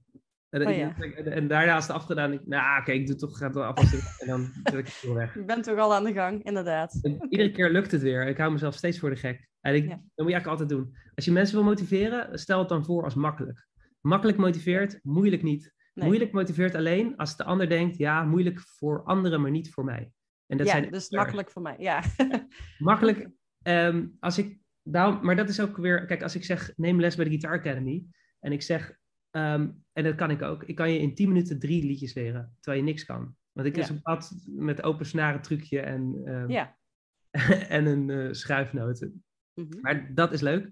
[0.49, 0.95] En, oh, ja.
[1.23, 4.73] en, daarnaast afgedaan, ik, nou oké, ik doe toch, ga toch afwassen en dan zet
[4.73, 5.33] ik het weer weg.
[5.33, 6.99] Je bent toch al aan de gang, inderdaad.
[7.29, 8.27] Iedere keer lukt het weer.
[8.27, 9.47] Ik hou mezelf steeds voor de gek.
[9.61, 10.95] En ik, dat moet je eigenlijk altijd doen.
[11.15, 13.67] Als je mensen wil motiveren, stel het dan voor als makkelijk.
[14.01, 15.73] Makkelijk motiveert, moeilijk niet.
[15.93, 20.11] Moeilijk motiveert alleen als de ander denkt, ja, moeilijk voor anderen, maar niet voor mij.
[20.47, 22.03] En dat ja, zijn dus makkelijk voor mij, ja.
[22.77, 23.29] makkelijk,
[23.63, 27.15] um, als ik, nou, maar dat is ook weer, kijk, als ik zeg, neem les
[27.15, 28.05] bij de Guitar Academy,
[28.39, 28.98] en ik zeg,
[29.31, 32.55] um, en dat kan ik ook, ik kan je in 10 minuten drie liedjes leren,
[32.59, 33.35] terwijl je niks kan.
[33.51, 36.77] Want ik is een pad met open snaren trucje en, um, ja.
[37.77, 39.23] en een uh, schuifnoten.
[39.53, 39.81] Mm -hmm.
[39.81, 40.71] Maar dat is leuk.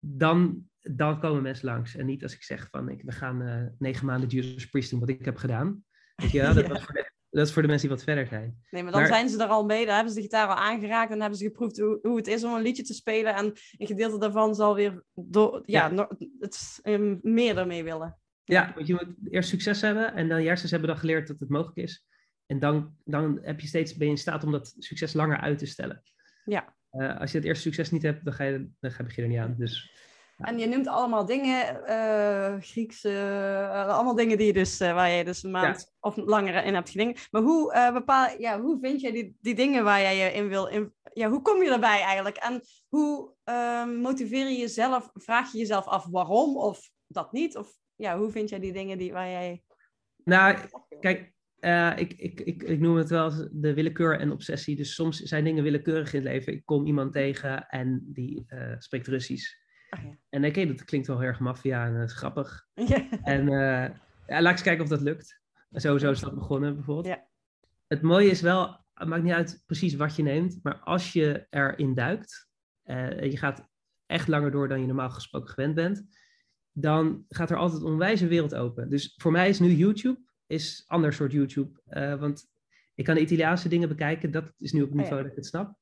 [0.00, 1.96] Dan dan komen mensen langs.
[1.96, 5.00] En niet als ik zeg van ik, we gaan uh, negen maanden Judas Priest doen
[5.00, 5.84] wat ik heb gedaan.
[6.14, 6.80] Weet je, dat, ja.
[6.80, 8.62] voor de, dat, is voor de mensen die wat verder zijn.
[8.70, 9.86] Nee, maar dan zijn ze er al mee.
[9.86, 11.10] Dan hebben ze de gitaar al aangeraakt.
[11.10, 13.34] En hebben ze geproefd hoe, hoe het is om een liedje te spelen.
[13.34, 16.08] En een gedeelte daarvan zal weer door, ja, ja.
[16.38, 18.18] het, um, meer ermee willen.
[18.44, 20.14] Ja, want je moet eerst succes hebben.
[20.14, 22.06] En dan juist hebben dan geleerd dat het mogelijk is.
[22.46, 25.58] En dan, dan heb je steeds, ben je in staat om dat succes langer uit
[25.58, 26.02] te stellen.
[26.44, 26.76] Ja.
[26.92, 29.28] Uh, als je het eerste succes niet hebt, dan ga je, dan ga je er
[29.28, 29.54] niet aan.
[29.58, 29.92] Dus
[30.38, 35.10] en je noemt allemaal dingen, uh, Griekse, uh, allemaal dingen die je dus, uh, waar
[35.10, 37.16] je dus een maand of langer in hebt gedingen.
[37.30, 40.66] Maar hoe, bepaal, ja, hoe vind je die, die dingen waar jij je in wil,
[40.66, 42.36] in, ja, hoe kom je erbij eigenlijk?
[42.36, 47.56] En hoe ehm, motiveer je jezelf, vraag je jezelf af waarom of dat niet?
[47.56, 49.62] Of ja, hoe vind jij die dingen die, waar jij...
[50.24, 50.58] Nou,
[51.00, 51.32] kijk,
[51.96, 54.76] ik, ik, ik, ik noem het wel de willekeur en obsessie.
[54.76, 56.52] Dus soms zijn dingen willekeurig in het leven.
[56.52, 58.46] Ik kom iemand tegen en die
[58.78, 59.66] spreekt Russisch.
[59.90, 60.18] Oh, ja.
[60.28, 62.66] En oké, dat klinkt wel heel erg maffia en uh, grappig.
[62.74, 63.08] Ja.
[63.22, 63.88] En uh,
[64.26, 65.40] ja, laat ik eens kijken of dat lukt.
[65.72, 67.06] Sowieso is dat begonnen bijvoorbeeld.
[67.06, 67.26] Ja.
[67.86, 71.46] Het mooie is wel, het maakt niet uit precies wat je neemt, maar als je
[71.50, 72.48] erin duikt,
[72.84, 73.68] uh, je gaat
[74.06, 76.06] echt langer door dan je normaal gesproken gewend bent,
[76.72, 78.90] dan gaat er altijd een onwijze wereld open.
[78.90, 81.80] Dus voor mij is nu YouTube is ander soort YouTube.
[82.18, 82.50] want
[82.94, 85.36] ik kan de Italiaanse dingen bekijken, dat is nu op het oh niveau dat ik
[85.36, 85.76] het snap.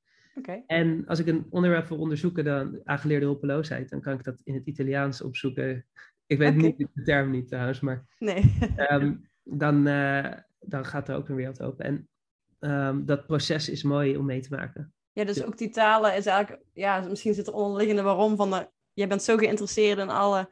[0.67, 4.55] En als ik een onderwerp wil onderzoeken, dan aangeleerde hulpeloosheid, dan kan ik dat in
[4.55, 5.87] het Italiaans opzoeken.
[6.27, 8.57] Ik weet niet de term niet trouwens, maar nee.
[8.91, 11.85] um, dan, uh, dan gaat er ook een wereld open.
[11.85, 12.09] En
[12.71, 14.95] um, dat proces is mooi om mee te maken.
[15.13, 18.69] Ja, dus ook die talen is eigenlijk, ja, misschien zit er onderliggende waarom van, de,
[18.93, 20.49] jij bent zo geïnteresseerd in alle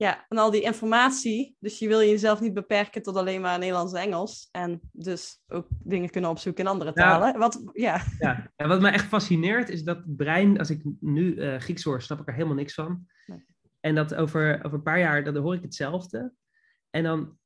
[0.00, 1.56] ja, en al die informatie.
[1.58, 4.48] Dus je wil jezelf niet beperken tot alleen maar Nederlands en Engels.
[4.50, 7.38] En dus ook dingen kunnen opzoeken in andere talen.
[7.38, 8.02] wat, ja.
[8.18, 8.50] Ja.
[8.56, 8.66] ja.
[8.66, 12.20] wat me echt fascineert is dat het brein, als ik nu uh, Grieks hoor, snap
[12.20, 13.06] ik er helemaal niks van.
[13.26, 13.44] Nee.
[13.80, 16.32] En dat over, over een paar jaar, dan hoor ik hetzelfde.
[16.90, 17.38] En dan,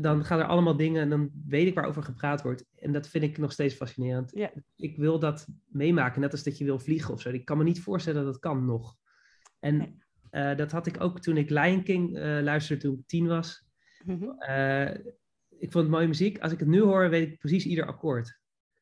[0.00, 2.64] dan gaan er allemaal dingen en dan weet ik waarover gepraat wordt.
[2.76, 4.30] En dat vind ik nog steeds fascinerend.
[4.34, 4.52] Ja.
[4.76, 7.28] Ik wil dat meemaken, net als dat je wil vliegen of zo.
[7.30, 8.96] Ik kan me niet voorstellen dat dat kan nog.
[9.58, 10.02] En
[10.32, 13.64] uh, dat had ik ook toen ik Lion King uh, luisterde toen ik tien was.
[14.04, 14.42] Mm -hmm.
[14.48, 14.90] uh,
[15.58, 16.38] ik vond het mooie muziek.
[16.38, 18.38] Als ik het nu hoor, weet ik precies ieder akkoord.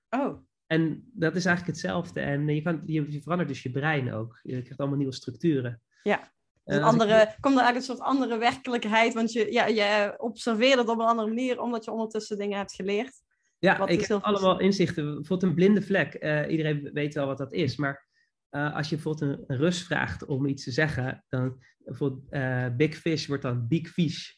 [0.09, 0.47] Oh.
[0.67, 2.21] En dat is eigenlijk hetzelfde.
[2.21, 4.41] En je, kan, je, je verandert dus je brein ook.
[4.43, 5.83] Je krijgt allemaal nieuwe structuren.
[6.03, 6.33] Ja.
[6.65, 7.37] Dus een andere, ik...
[7.41, 11.07] komt er eigenlijk een soort andere werkelijkheid, want je, ja, je observeert het op een
[11.07, 13.23] andere manier, omdat je ondertussen dingen hebt geleerd.
[13.59, 15.05] Ja, ik heb allemaal inzichten.
[15.05, 16.15] Bijvoorbeeld een blinde vlek.
[16.49, 18.08] iedereen weet wel wat dat is, maar
[18.51, 22.97] uh, als je bijvoorbeeld een, rust vraagt om iets te zeggen, dan bijvoorbeeld uh, big
[22.97, 24.37] fish wordt dan big fish.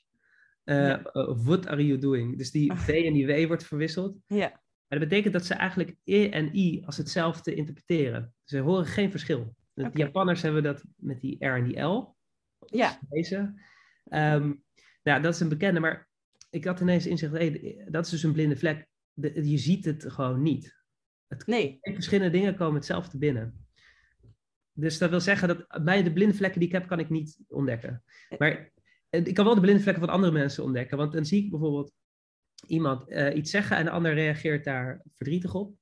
[0.65, 1.03] Uh, ja.
[1.45, 2.39] what are you doing?
[2.39, 4.17] Dus die V en die W wordt verwisseld.
[4.27, 4.49] Ja.
[4.89, 8.35] Maar dat betekent dat ze eigenlijk E en I als hetzelfde interpreteren.
[8.45, 9.55] Ze horen geen verschil.
[9.73, 10.05] De okay.
[10.05, 12.17] Japanners hebben dat met die R en die L.
[12.67, 12.99] Ja.
[13.09, 13.37] Deze.
[14.09, 14.65] Um,
[15.03, 16.09] nou, dat is een bekende, maar
[16.51, 18.89] ik had ineens inzicht, hey, dat is dus een blinde vlek.
[19.13, 20.79] De, je ziet het gewoon niet.
[21.27, 21.79] Het, nee.
[21.81, 23.67] Verschillende dingen komen hetzelfde binnen.
[24.73, 27.39] Dus dat wil zeggen dat bij de blinde vlekken die ik heb, kan ik niet
[27.49, 28.03] ontdekken.
[28.39, 28.73] Maar
[29.09, 30.97] eh, ik kan wel de blinde vlekken van andere mensen ontdekken.
[30.97, 31.93] Want dan zie ik bijvoorbeeld
[32.67, 35.75] iemand eh, iets zeggen en de ander reageert daar verdrietig op.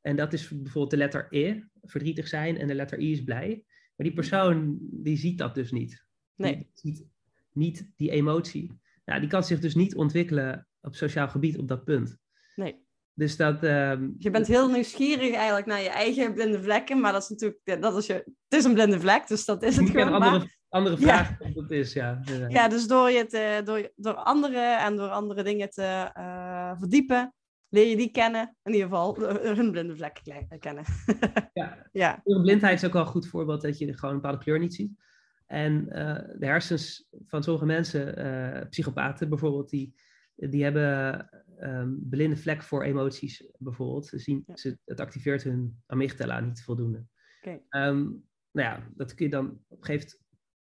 [0.00, 3.64] En dat is bijvoorbeeld de letter E, verdrietig zijn, en de letter I is blij.
[3.66, 6.04] Maar die persoon, die ziet dat dus niet.
[6.34, 6.56] Nee.
[6.56, 7.06] Die ziet
[7.52, 8.72] niet die emotie.
[9.04, 12.18] Ja, die kan zich dus niet ontwikkelen op sociaal gebied op dat punt.
[12.54, 12.83] Nee.
[13.14, 13.62] Dus dat...
[13.62, 17.60] ehm, Je bent heel nieuwsgierig eigenlijk naar je eigen blinde vlekken, maar dat is natuurlijk,
[17.64, 20.06] ja, dat is je, het is een blinde vlek, dus dat is het gewoon.
[20.12, 21.06] een maar- andere, andere Ja.
[21.24, 22.20] vraag wat dat is, ja.
[22.24, 22.48] Ja.
[22.48, 27.34] Ja, dus door, je te, door, door anderen en door andere dingen te eh, verdiepen,
[27.68, 28.56] leer je die kennen.
[28.62, 30.20] In ieder geval eh, hun blinde vlek
[30.58, 30.84] kennen.
[31.52, 31.86] Ja.
[31.92, 32.20] ja.
[32.24, 34.92] Blindheid is ook wel een goed voorbeeld dat je gewoon een bepaalde kleur niet ziet.
[35.46, 39.94] En eh, de hersens van sommige mensen, eh, psychopaten bijvoorbeeld, die,
[40.34, 41.28] die hebben
[41.58, 44.06] ehm blinde vlek voor emoties bijvoorbeeld.
[44.06, 44.56] Ze zien, Ja.
[44.56, 47.04] ze, het activeert hun amygdala niet voldoende.
[47.40, 47.60] Oké.
[47.68, 48.02] Ehm,
[48.50, 50.18] nou ja, dat kun je dan op gegeven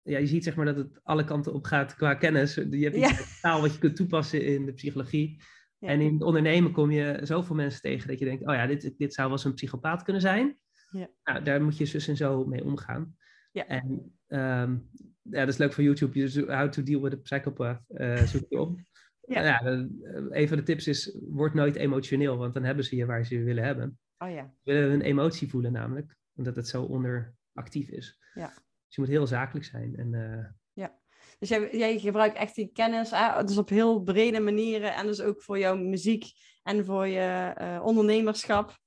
[0.02, 2.54] ja, je ziet zeg maar dat het alle kanten op gaat qua kennis.
[2.54, 3.24] Je hebt iets Ja.
[3.40, 5.42] taal wat je kunt toepassen in de psychologie.
[5.78, 5.88] Ja.
[5.88, 8.94] En in het ondernemen kom je zoveel mensen tegen dat je denkt, oh ja, dit,
[8.98, 10.58] dit zou wel eens een psychopaat kunnen zijn.
[10.90, 11.08] Ja.
[11.24, 13.16] Nou, daar moet je zus en zo mee omgaan.
[13.52, 13.66] Ja.
[13.66, 14.78] En ehm,
[15.22, 16.54] ja, dat is leuk voor YouTube.
[16.56, 18.78] How to deal with a psychopath eh, zoek je op.
[19.26, 19.44] Ja.
[19.44, 19.58] ja.
[19.58, 23.06] dan, eh, een van de tips is, word nooit emotioneel, want dan hebben ze je
[23.06, 23.98] waar ze je willen hebben.
[24.18, 24.52] Oh ja.
[24.64, 28.18] Ze willen hun emotie voelen namelijk, omdat het zo onderactief is.
[28.34, 28.46] Ja.
[28.46, 29.96] Dus je moet heel zakelijk zijn.
[29.96, 30.46] En, eh,
[31.38, 33.44] Dus jij, jij gebruikt echt die kennis, hè?
[33.44, 34.94] dus op heel brede manieren.
[34.94, 36.24] En dus ook voor jouw muziek
[36.62, 38.78] en voor je eh, ondernemerschap.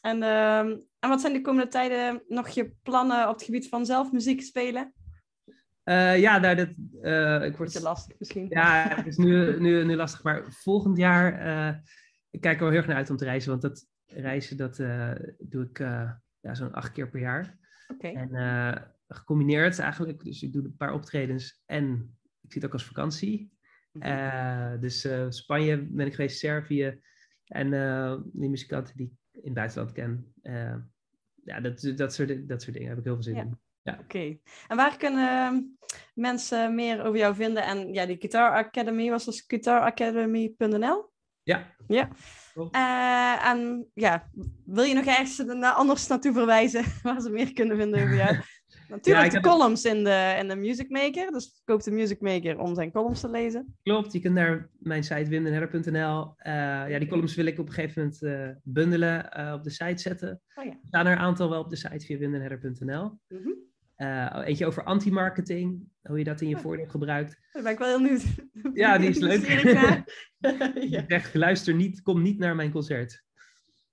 [0.00, 3.86] En, ehm, en wat zijn de komende tijden nog je plannen op het gebied van
[3.86, 4.92] zelf muziek spelen?
[5.84, 6.68] Eh, ja, nou, dat,
[7.02, 8.46] eh, ik word Beetje lastig misschien.
[8.48, 10.22] Ja, het is nu, nu, nu lastig.
[10.22, 11.78] Maar volgend jaar, eh,
[12.30, 13.50] ik kijk er wel heel erg naar uit om te reizen.
[13.50, 14.76] Want dat reizen, dat
[15.38, 15.78] doe ik
[16.40, 17.58] ja, zo'n acht keer per jaar.
[17.88, 18.08] Oké.
[18.08, 20.24] En gecombineerd eigenlijk.
[20.24, 23.52] Dus ik doe een paar optredens en ik zie het ook als vakantie.
[23.92, 24.80] Mhm.
[24.80, 27.00] Dus Spanje ben ik geweest, Servië.
[27.44, 27.70] En
[28.32, 30.34] die muzikanten die ik in het buitenland ken.
[31.44, 33.42] Ja, dat, dat, soort, dat soort dingen heb ik heel veel zin Ja.
[33.42, 33.58] in.
[33.84, 34.38] Oké.
[34.68, 35.76] En waar kunnen
[36.14, 37.62] mensen meer over jou vinden?
[37.64, 41.10] En ja, die Guitar Academy was dus guitaracademy.nl.
[41.42, 42.08] Ja, Ja.
[42.70, 44.30] Eh, en ja,
[44.64, 48.36] wil je nog ergens naar anders naartoe verwijzen waar ze meer kunnen vinden over jou?
[48.88, 51.32] Natuurlijk de columns in de, in de Music Maker.
[51.32, 53.76] Dus koop de Music Maker om zijn columns te lezen.
[53.82, 56.34] Klopt, je kunt naar mijn site wimdenherder.nl.
[56.36, 56.52] Eh
[56.88, 60.02] ja, die columns wil ik op een gegeven moment eh, bundelen, eh, op de site
[60.02, 60.40] zetten.
[60.54, 60.70] Oh ja.
[60.70, 63.18] Er staan er een aantal wel op de site via wimdenherder.nl.
[63.28, 63.50] Mhm.
[63.96, 66.60] Eh, eentje over anti-marketing, hoe je dat in je Oh.
[66.60, 67.38] voordeel gebruikt.
[67.52, 68.18] Daar ben ik wel heel nieuw.
[68.82, 69.46] Ja, die is leuk.
[70.94, 71.04] ja.
[71.08, 73.22] Zegt, luister niet, kom niet naar mijn concert.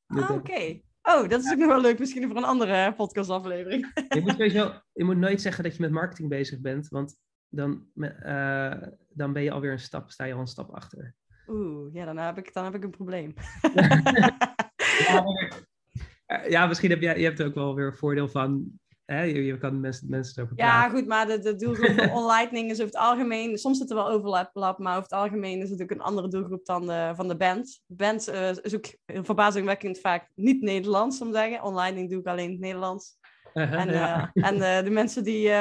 [0.07, 0.81] Ah, Oké.
[1.01, 1.99] Oh, dat is ook nog wel leuk.
[1.99, 3.91] Misschien voor een andere podcastaflevering.
[4.15, 7.17] je, moet sowieso, je moet nooit zeggen dat je met marketing bezig bent, want
[7.49, 8.73] dan, eh,
[9.09, 11.15] dan ben je alweer een stap, sta je al een stap achter.
[11.47, 13.33] Oeh, ja, dan heb ik, dan heb ik een probleem.
[15.07, 18.79] Ja, maar- ja, misschien heb jij je hebt er ook wel weer een voordeel van.
[19.10, 19.22] Hè?
[19.22, 20.97] Je, je kan mensen, mensen Ja, praten.
[20.97, 23.57] goed, maar de, de doelgroep van OnLightning is over het algemeen...
[23.57, 26.66] Soms zit er wel overlap, maar over het algemeen is het ook een andere doelgroep
[26.66, 27.82] dan de, van de band.
[27.86, 31.64] De band eh, is ook verbazingwekkend vaak niet Nederlands, om te zeggen.
[31.64, 33.18] OnLightning doe ik alleen in het Nederlands.
[33.53, 34.32] Uh-huh, En, ja.
[34.34, 35.51] eh, en eh, de mensen die,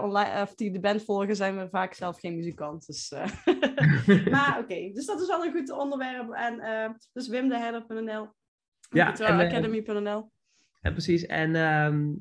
[0.00, 2.86] online, of die de band volgen, zijn we vaak zelf geen muzikant.
[2.86, 3.12] Dus,
[4.30, 6.30] maar oké, dus dat is wel een goed onderwerp.
[6.32, 6.60] En
[7.12, 8.28] dus wimdeherder.nl,
[8.90, 9.14] Ja.
[10.82, 11.26] Ja, precies.
[11.26, 12.12] En ehm,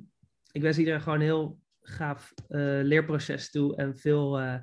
[0.52, 4.56] ik wens iedereen gewoon een heel gaaf eh, leerproces toe en veel eh,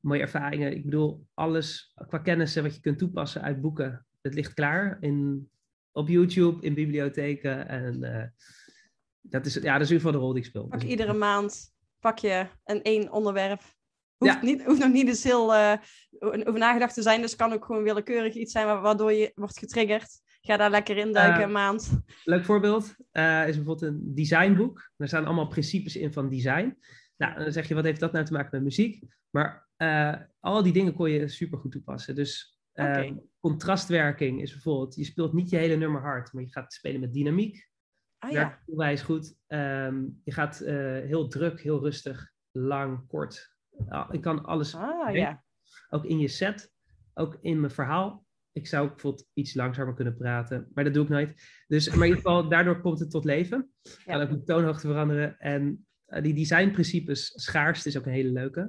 [0.00, 0.72] mooie ervaringen.
[0.72, 5.48] Ik bedoel, alles qua kennis wat je kunt toepassen uit boeken, het ligt klaar in,
[5.92, 7.68] op YouTube, in bibliotheken.
[7.68, 8.28] En eh,
[9.20, 10.66] dat, is, ja, dat is in ieder geval de rol die ik speel.
[10.66, 13.60] Pak iedere maand pak je een één onderwerp.
[14.16, 14.42] Hoeft, Ja.
[14.42, 15.54] niet, hoeft nog niet eens heel
[16.20, 17.20] over nagedacht te zijn.
[17.20, 20.20] Dus het kan ook gewoon willekeurig iets zijn wa- waardoor je wordt getriggerd.
[20.44, 22.02] Ga daar lekker in duiken Eh, een maand.
[22.24, 24.90] Leuk voorbeeld eh, is bijvoorbeeld een designboek.
[24.96, 26.78] Daar staan allemaal principes in van design.
[27.16, 29.04] Nou, dan zeg je, wat heeft dat nou te maken met muziek?
[29.30, 32.14] Maar eh, al die dingen kon je super goed toepassen.
[32.14, 32.60] Dus
[33.40, 37.12] contrastwerking is bijvoorbeeld, je speelt niet je hele nummer hard, maar je gaat spelen met
[37.12, 37.70] dynamiek.
[38.18, 39.34] Ah ja, onwijs goed.
[39.46, 40.58] Ehm, je gaat
[41.04, 43.56] heel druk, heel rustig, lang, kort.
[43.88, 45.44] Ja, ik kan alles, ah, ja.
[45.90, 46.72] ook in je set,
[47.14, 48.24] ook in mijn verhaal.
[48.52, 51.42] Ik zou bijvoorbeeld iets langzamer kunnen praten, maar dat doe ik nooit.
[51.66, 53.70] Dus, maar in ieder geval, daardoor komt het tot leven.
[53.82, 53.90] Ja.
[54.04, 55.38] Kan ook de toonhoogte veranderen.
[55.38, 58.60] En eh, die designprincipes, schaarste is ook een hele leuke.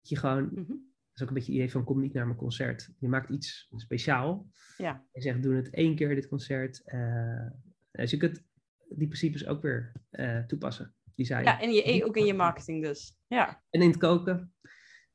[0.00, 0.66] Dat je gewoon, Mhm.
[0.66, 0.76] dat
[1.14, 2.90] is ook een beetje het idee van, kom niet naar mijn concert.
[2.98, 4.46] Je maakt iets speciaal.
[4.76, 5.04] Ja.
[5.12, 6.82] Je zegt, doe het één keer dit concert.
[6.84, 7.46] Eh,
[7.92, 8.42] dus je kunt
[8.88, 10.94] die principes ook weer eh, toepassen.
[11.14, 11.42] design.
[11.44, 13.16] Ja, en je, ook in je marketing dus.
[13.26, 13.62] Ja.
[13.70, 14.54] En in het koken.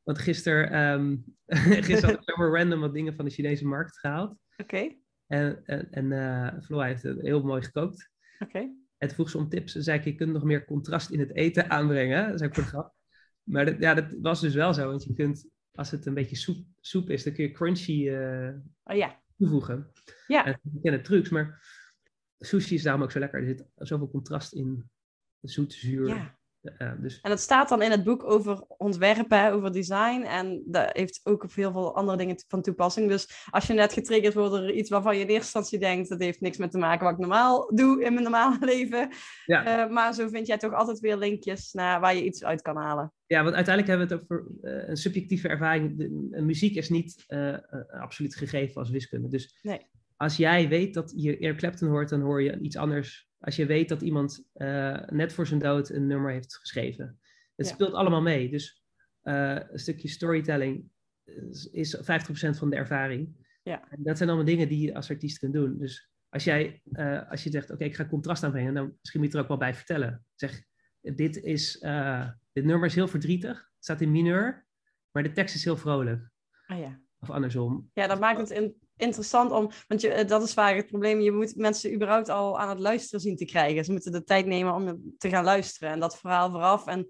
[0.08, 1.24] Want gisteren, um,
[1.88, 4.38] gisteren had ik zomaar random wat dingen van de Chinese markt gehaald.
[4.58, 4.95] Oké.
[5.28, 8.12] En, en, en uh, Flo heeft het heel mooi gekookt.
[8.39, 8.60] Oké.
[8.97, 9.76] En toen vroeg ze om tips.
[9.76, 12.26] En zei ik, je kunt nog meer contrast in het eten aanbrengen.
[12.26, 12.93] Dat is ook voor de grap.
[13.43, 14.88] Maar dat, ja, dat was dus wel zo.
[14.88, 18.49] Want je kunt, als het een beetje soep, soep is, dan kun je crunchy uh,
[18.84, 19.22] oh, ja.
[19.38, 19.91] toevoegen.
[20.28, 20.45] Ja.
[20.45, 21.64] En ik ken de trucs, maar
[22.39, 23.39] sushi is daarom ook zo lekker.
[23.39, 24.89] Er zit zoveel contrast in.
[25.41, 26.08] Zoet, zuur.
[26.08, 26.37] Ja.
[26.62, 27.22] Uh, dus...
[27.22, 30.22] En dat staat dan in het boek over ontwerpen, over design.
[30.22, 33.10] En dat heeft ook op heel veel andere dingen van toepassing.
[33.10, 36.10] Dus als je net getriggerd wordt door iets waarvan je in eerste instantie denkt...
[36.10, 39.10] dat heeft niks met te maken wat ik normaal doe in mijn normale leven.
[39.45, 39.86] Ja.
[39.86, 42.76] Uh, maar zo vind jij toch altijd weer linkjes naar waar je iets uit kan
[42.76, 43.14] halen.
[43.26, 45.97] Ja, want uiteindelijk hebben we het over uh, een subjectieve ervaring.
[45.97, 47.26] De, muziek is niet
[48.01, 49.28] absoluut gegeven als wiskunde.
[49.28, 49.88] Dus nee.
[50.16, 52.10] als jij weet dat je Eric Clapton hoort...
[52.10, 55.90] dan hoor je iets anders als je weet dat iemand uh, net voor zijn dood
[55.90, 57.20] een nummer heeft geschreven.
[57.56, 57.74] Het Ja.
[57.74, 58.50] speelt allemaal mee.
[58.50, 58.84] Dus
[59.24, 60.90] uh, een stukje storytelling
[61.24, 62.02] is, is 50%
[62.58, 63.46] van de ervaring.
[63.64, 63.90] Ja.
[63.90, 65.78] En dat zijn allemaal dingen die je als artiest kunt doen.
[65.78, 69.32] Dus als, jij, uh, als je zegt, oké, ik ga contrast aanbrengen, dan misschien moet
[69.32, 70.26] je er ook wel bij vertellen.
[70.36, 70.64] Zeg,
[71.02, 71.72] dit, is,
[72.52, 74.68] dit nummer is heel verdrietig, het staat in mineur,
[75.12, 76.30] maar de tekst is heel vrolijk.
[76.66, 77.02] Ah, ja.
[77.20, 77.90] Of andersom.
[77.94, 81.20] Ja, dat maakt het in, interessant om, want je, dat is vaak het probleem.
[81.20, 83.86] Je moet mensen überhaupt al aan het luisteren zien te krijgen.
[83.86, 86.88] Ze moeten de tijd nemen om te gaan luisteren en dat verhaal vooraf.
[86.88, 87.08] En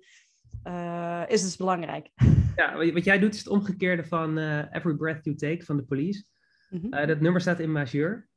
[0.64, 2.10] uh, is dus belangrijk.
[2.56, 5.84] Ja, wat jij doet is het omgekeerde van uh, Every Breath You Take van de
[5.84, 6.26] Police.
[6.70, 6.94] Mm -hmm.
[6.94, 8.30] uh, dat nummer staat in majeur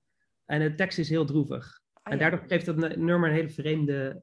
[0.44, 1.80] en de tekst is heel droevig.
[1.92, 2.28] Ah, en ja.
[2.28, 4.22] daardoor geeft dat nummer een hele vreemde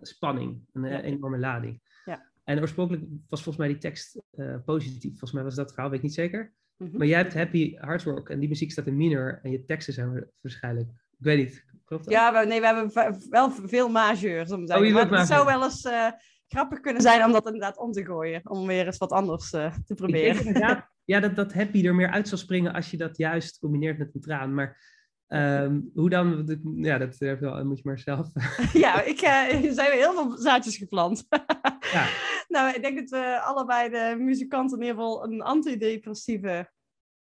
[0.00, 1.02] spanning, een Ja.
[1.02, 1.80] enorme lading.
[2.04, 2.30] Ja.
[2.44, 4.22] En oorspronkelijk was volgens mij die tekst
[4.64, 5.10] positief.
[5.10, 6.54] Volgens mij was dat verhaal, weet ik niet zeker.
[6.76, 6.96] Mhm.
[6.96, 9.94] Maar jij hebt Happy Hard Rock en die muziek staat in minor en je teksten
[9.94, 12.12] zijn waarschijnlijk, ik weet niet, klopt dat?
[12.12, 12.90] Ja, we, nee, we hebben
[13.30, 14.50] wel veel majeurs.
[14.52, 15.08] Om te Oh, zeggen.
[15.08, 16.06] maar het zou wel eens eh,
[16.48, 18.40] grappig kunnen zijn om dat inderdaad om te gooien.
[18.50, 20.44] Om weer eens wat anders eh, te Ik denk proberen.
[20.46, 23.98] inderdaad ja, dat, dat Happy er meer uit zal springen als je dat juist combineert
[23.98, 24.54] met een traan.
[24.54, 24.94] Maar
[25.26, 27.20] ehm, hoe dan, ja, dat
[27.64, 28.28] moet je maar zelf.
[28.72, 31.26] ja, ik, er zijn heel veel zaadjes geplant.
[31.92, 32.06] ja.
[32.54, 36.70] Nou, ik denk dat we allebei de muzikanten in ieder geval een antidepressieve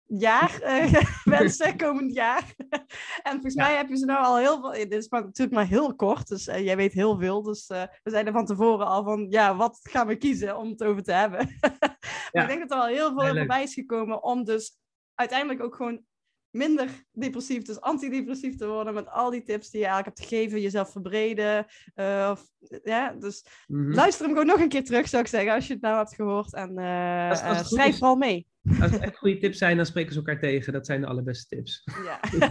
[0.06, 0.92] jaar eh,
[1.24, 2.54] wensen komend jaar.
[3.22, 3.62] en volgens Ja.
[3.66, 4.70] mij heb je ze nou al heel veel.
[4.70, 7.42] Dit is maar, natuurlijk maar heel kort, dus eh, jij weet heel veel.
[7.42, 10.68] Dus eh, we zijn er van tevoren al van, ja, wat gaan we kiezen om
[10.70, 11.56] het over te hebben?
[11.60, 11.98] maar
[12.32, 12.42] Ja.
[12.42, 14.78] ik denk dat er al heel veel Heel voorbij is gekomen om dus
[15.14, 16.04] uiteindelijk ook gewoon
[16.50, 20.60] minder depressief, dus antidepressief te worden met al die tips die je eigenlijk hebt gegeven,
[20.60, 21.66] jezelf verbreden.
[21.94, 22.44] eh, of,
[22.84, 23.92] ja, dus Mhm.
[23.94, 26.14] luister hem gewoon nog een keer terug, zou ik zeggen, als je het nou hebt
[26.14, 26.54] gehoord.
[26.54, 27.98] En eh, Als- als het eh, schrijf is.
[27.98, 28.48] vooral mee.
[28.80, 30.72] Als het echt goede tips zijn, dan spreken ze elkaar tegen.
[30.72, 31.84] Dat zijn de allerbeste tips.
[32.04, 32.20] Ja.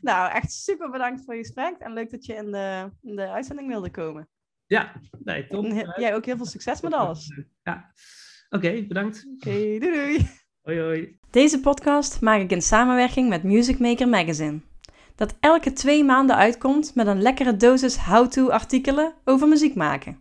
[0.00, 3.28] nou, echt super bedankt voor je gesprek en leuk dat je in de, in de
[3.28, 4.28] uitzending wilde komen.
[4.66, 5.64] Ja, nee, top.
[5.64, 7.42] En jij ook heel veel succes met alles.
[7.62, 7.92] Ja,
[8.48, 9.26] oké, bedankt.
[9.34, 10.28] Oké, doei doei.
[10.64, 11.16] Hoi, hoi.
[11.30, 14.60] Deze podcast maak ik in samenwerking met Music Maker Magazine.
[15.16, 20.18] Dat elke twee maanden uitkomt met een lekkere dosis how-to artikelen over muziek maken.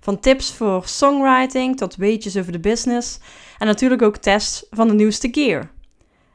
[0.00, 3.18] Van tips voor songwriting tot weetjes over de business
[3.58, 5.70] en natuurlijk ook tests van de nieuwste gear.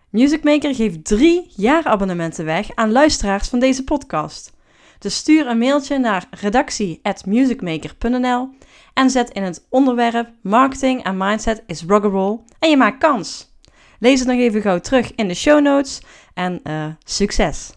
[0.09, 4.55] Music Maker geeft drie jaarabonnementen weg aan luisteraars van deze podcast.
[4.99, 8.49] Dus stuur een mailtje naar redactie@musicmaker.nl
[8.97, 13.55] en zet in het onderwerp marketing en mindset is rock'n'roll en je maakt kans.
[13.99, 16.01] Lees het nog even gauw terug in de show notes
[16.33, 17.69] en eh, succes!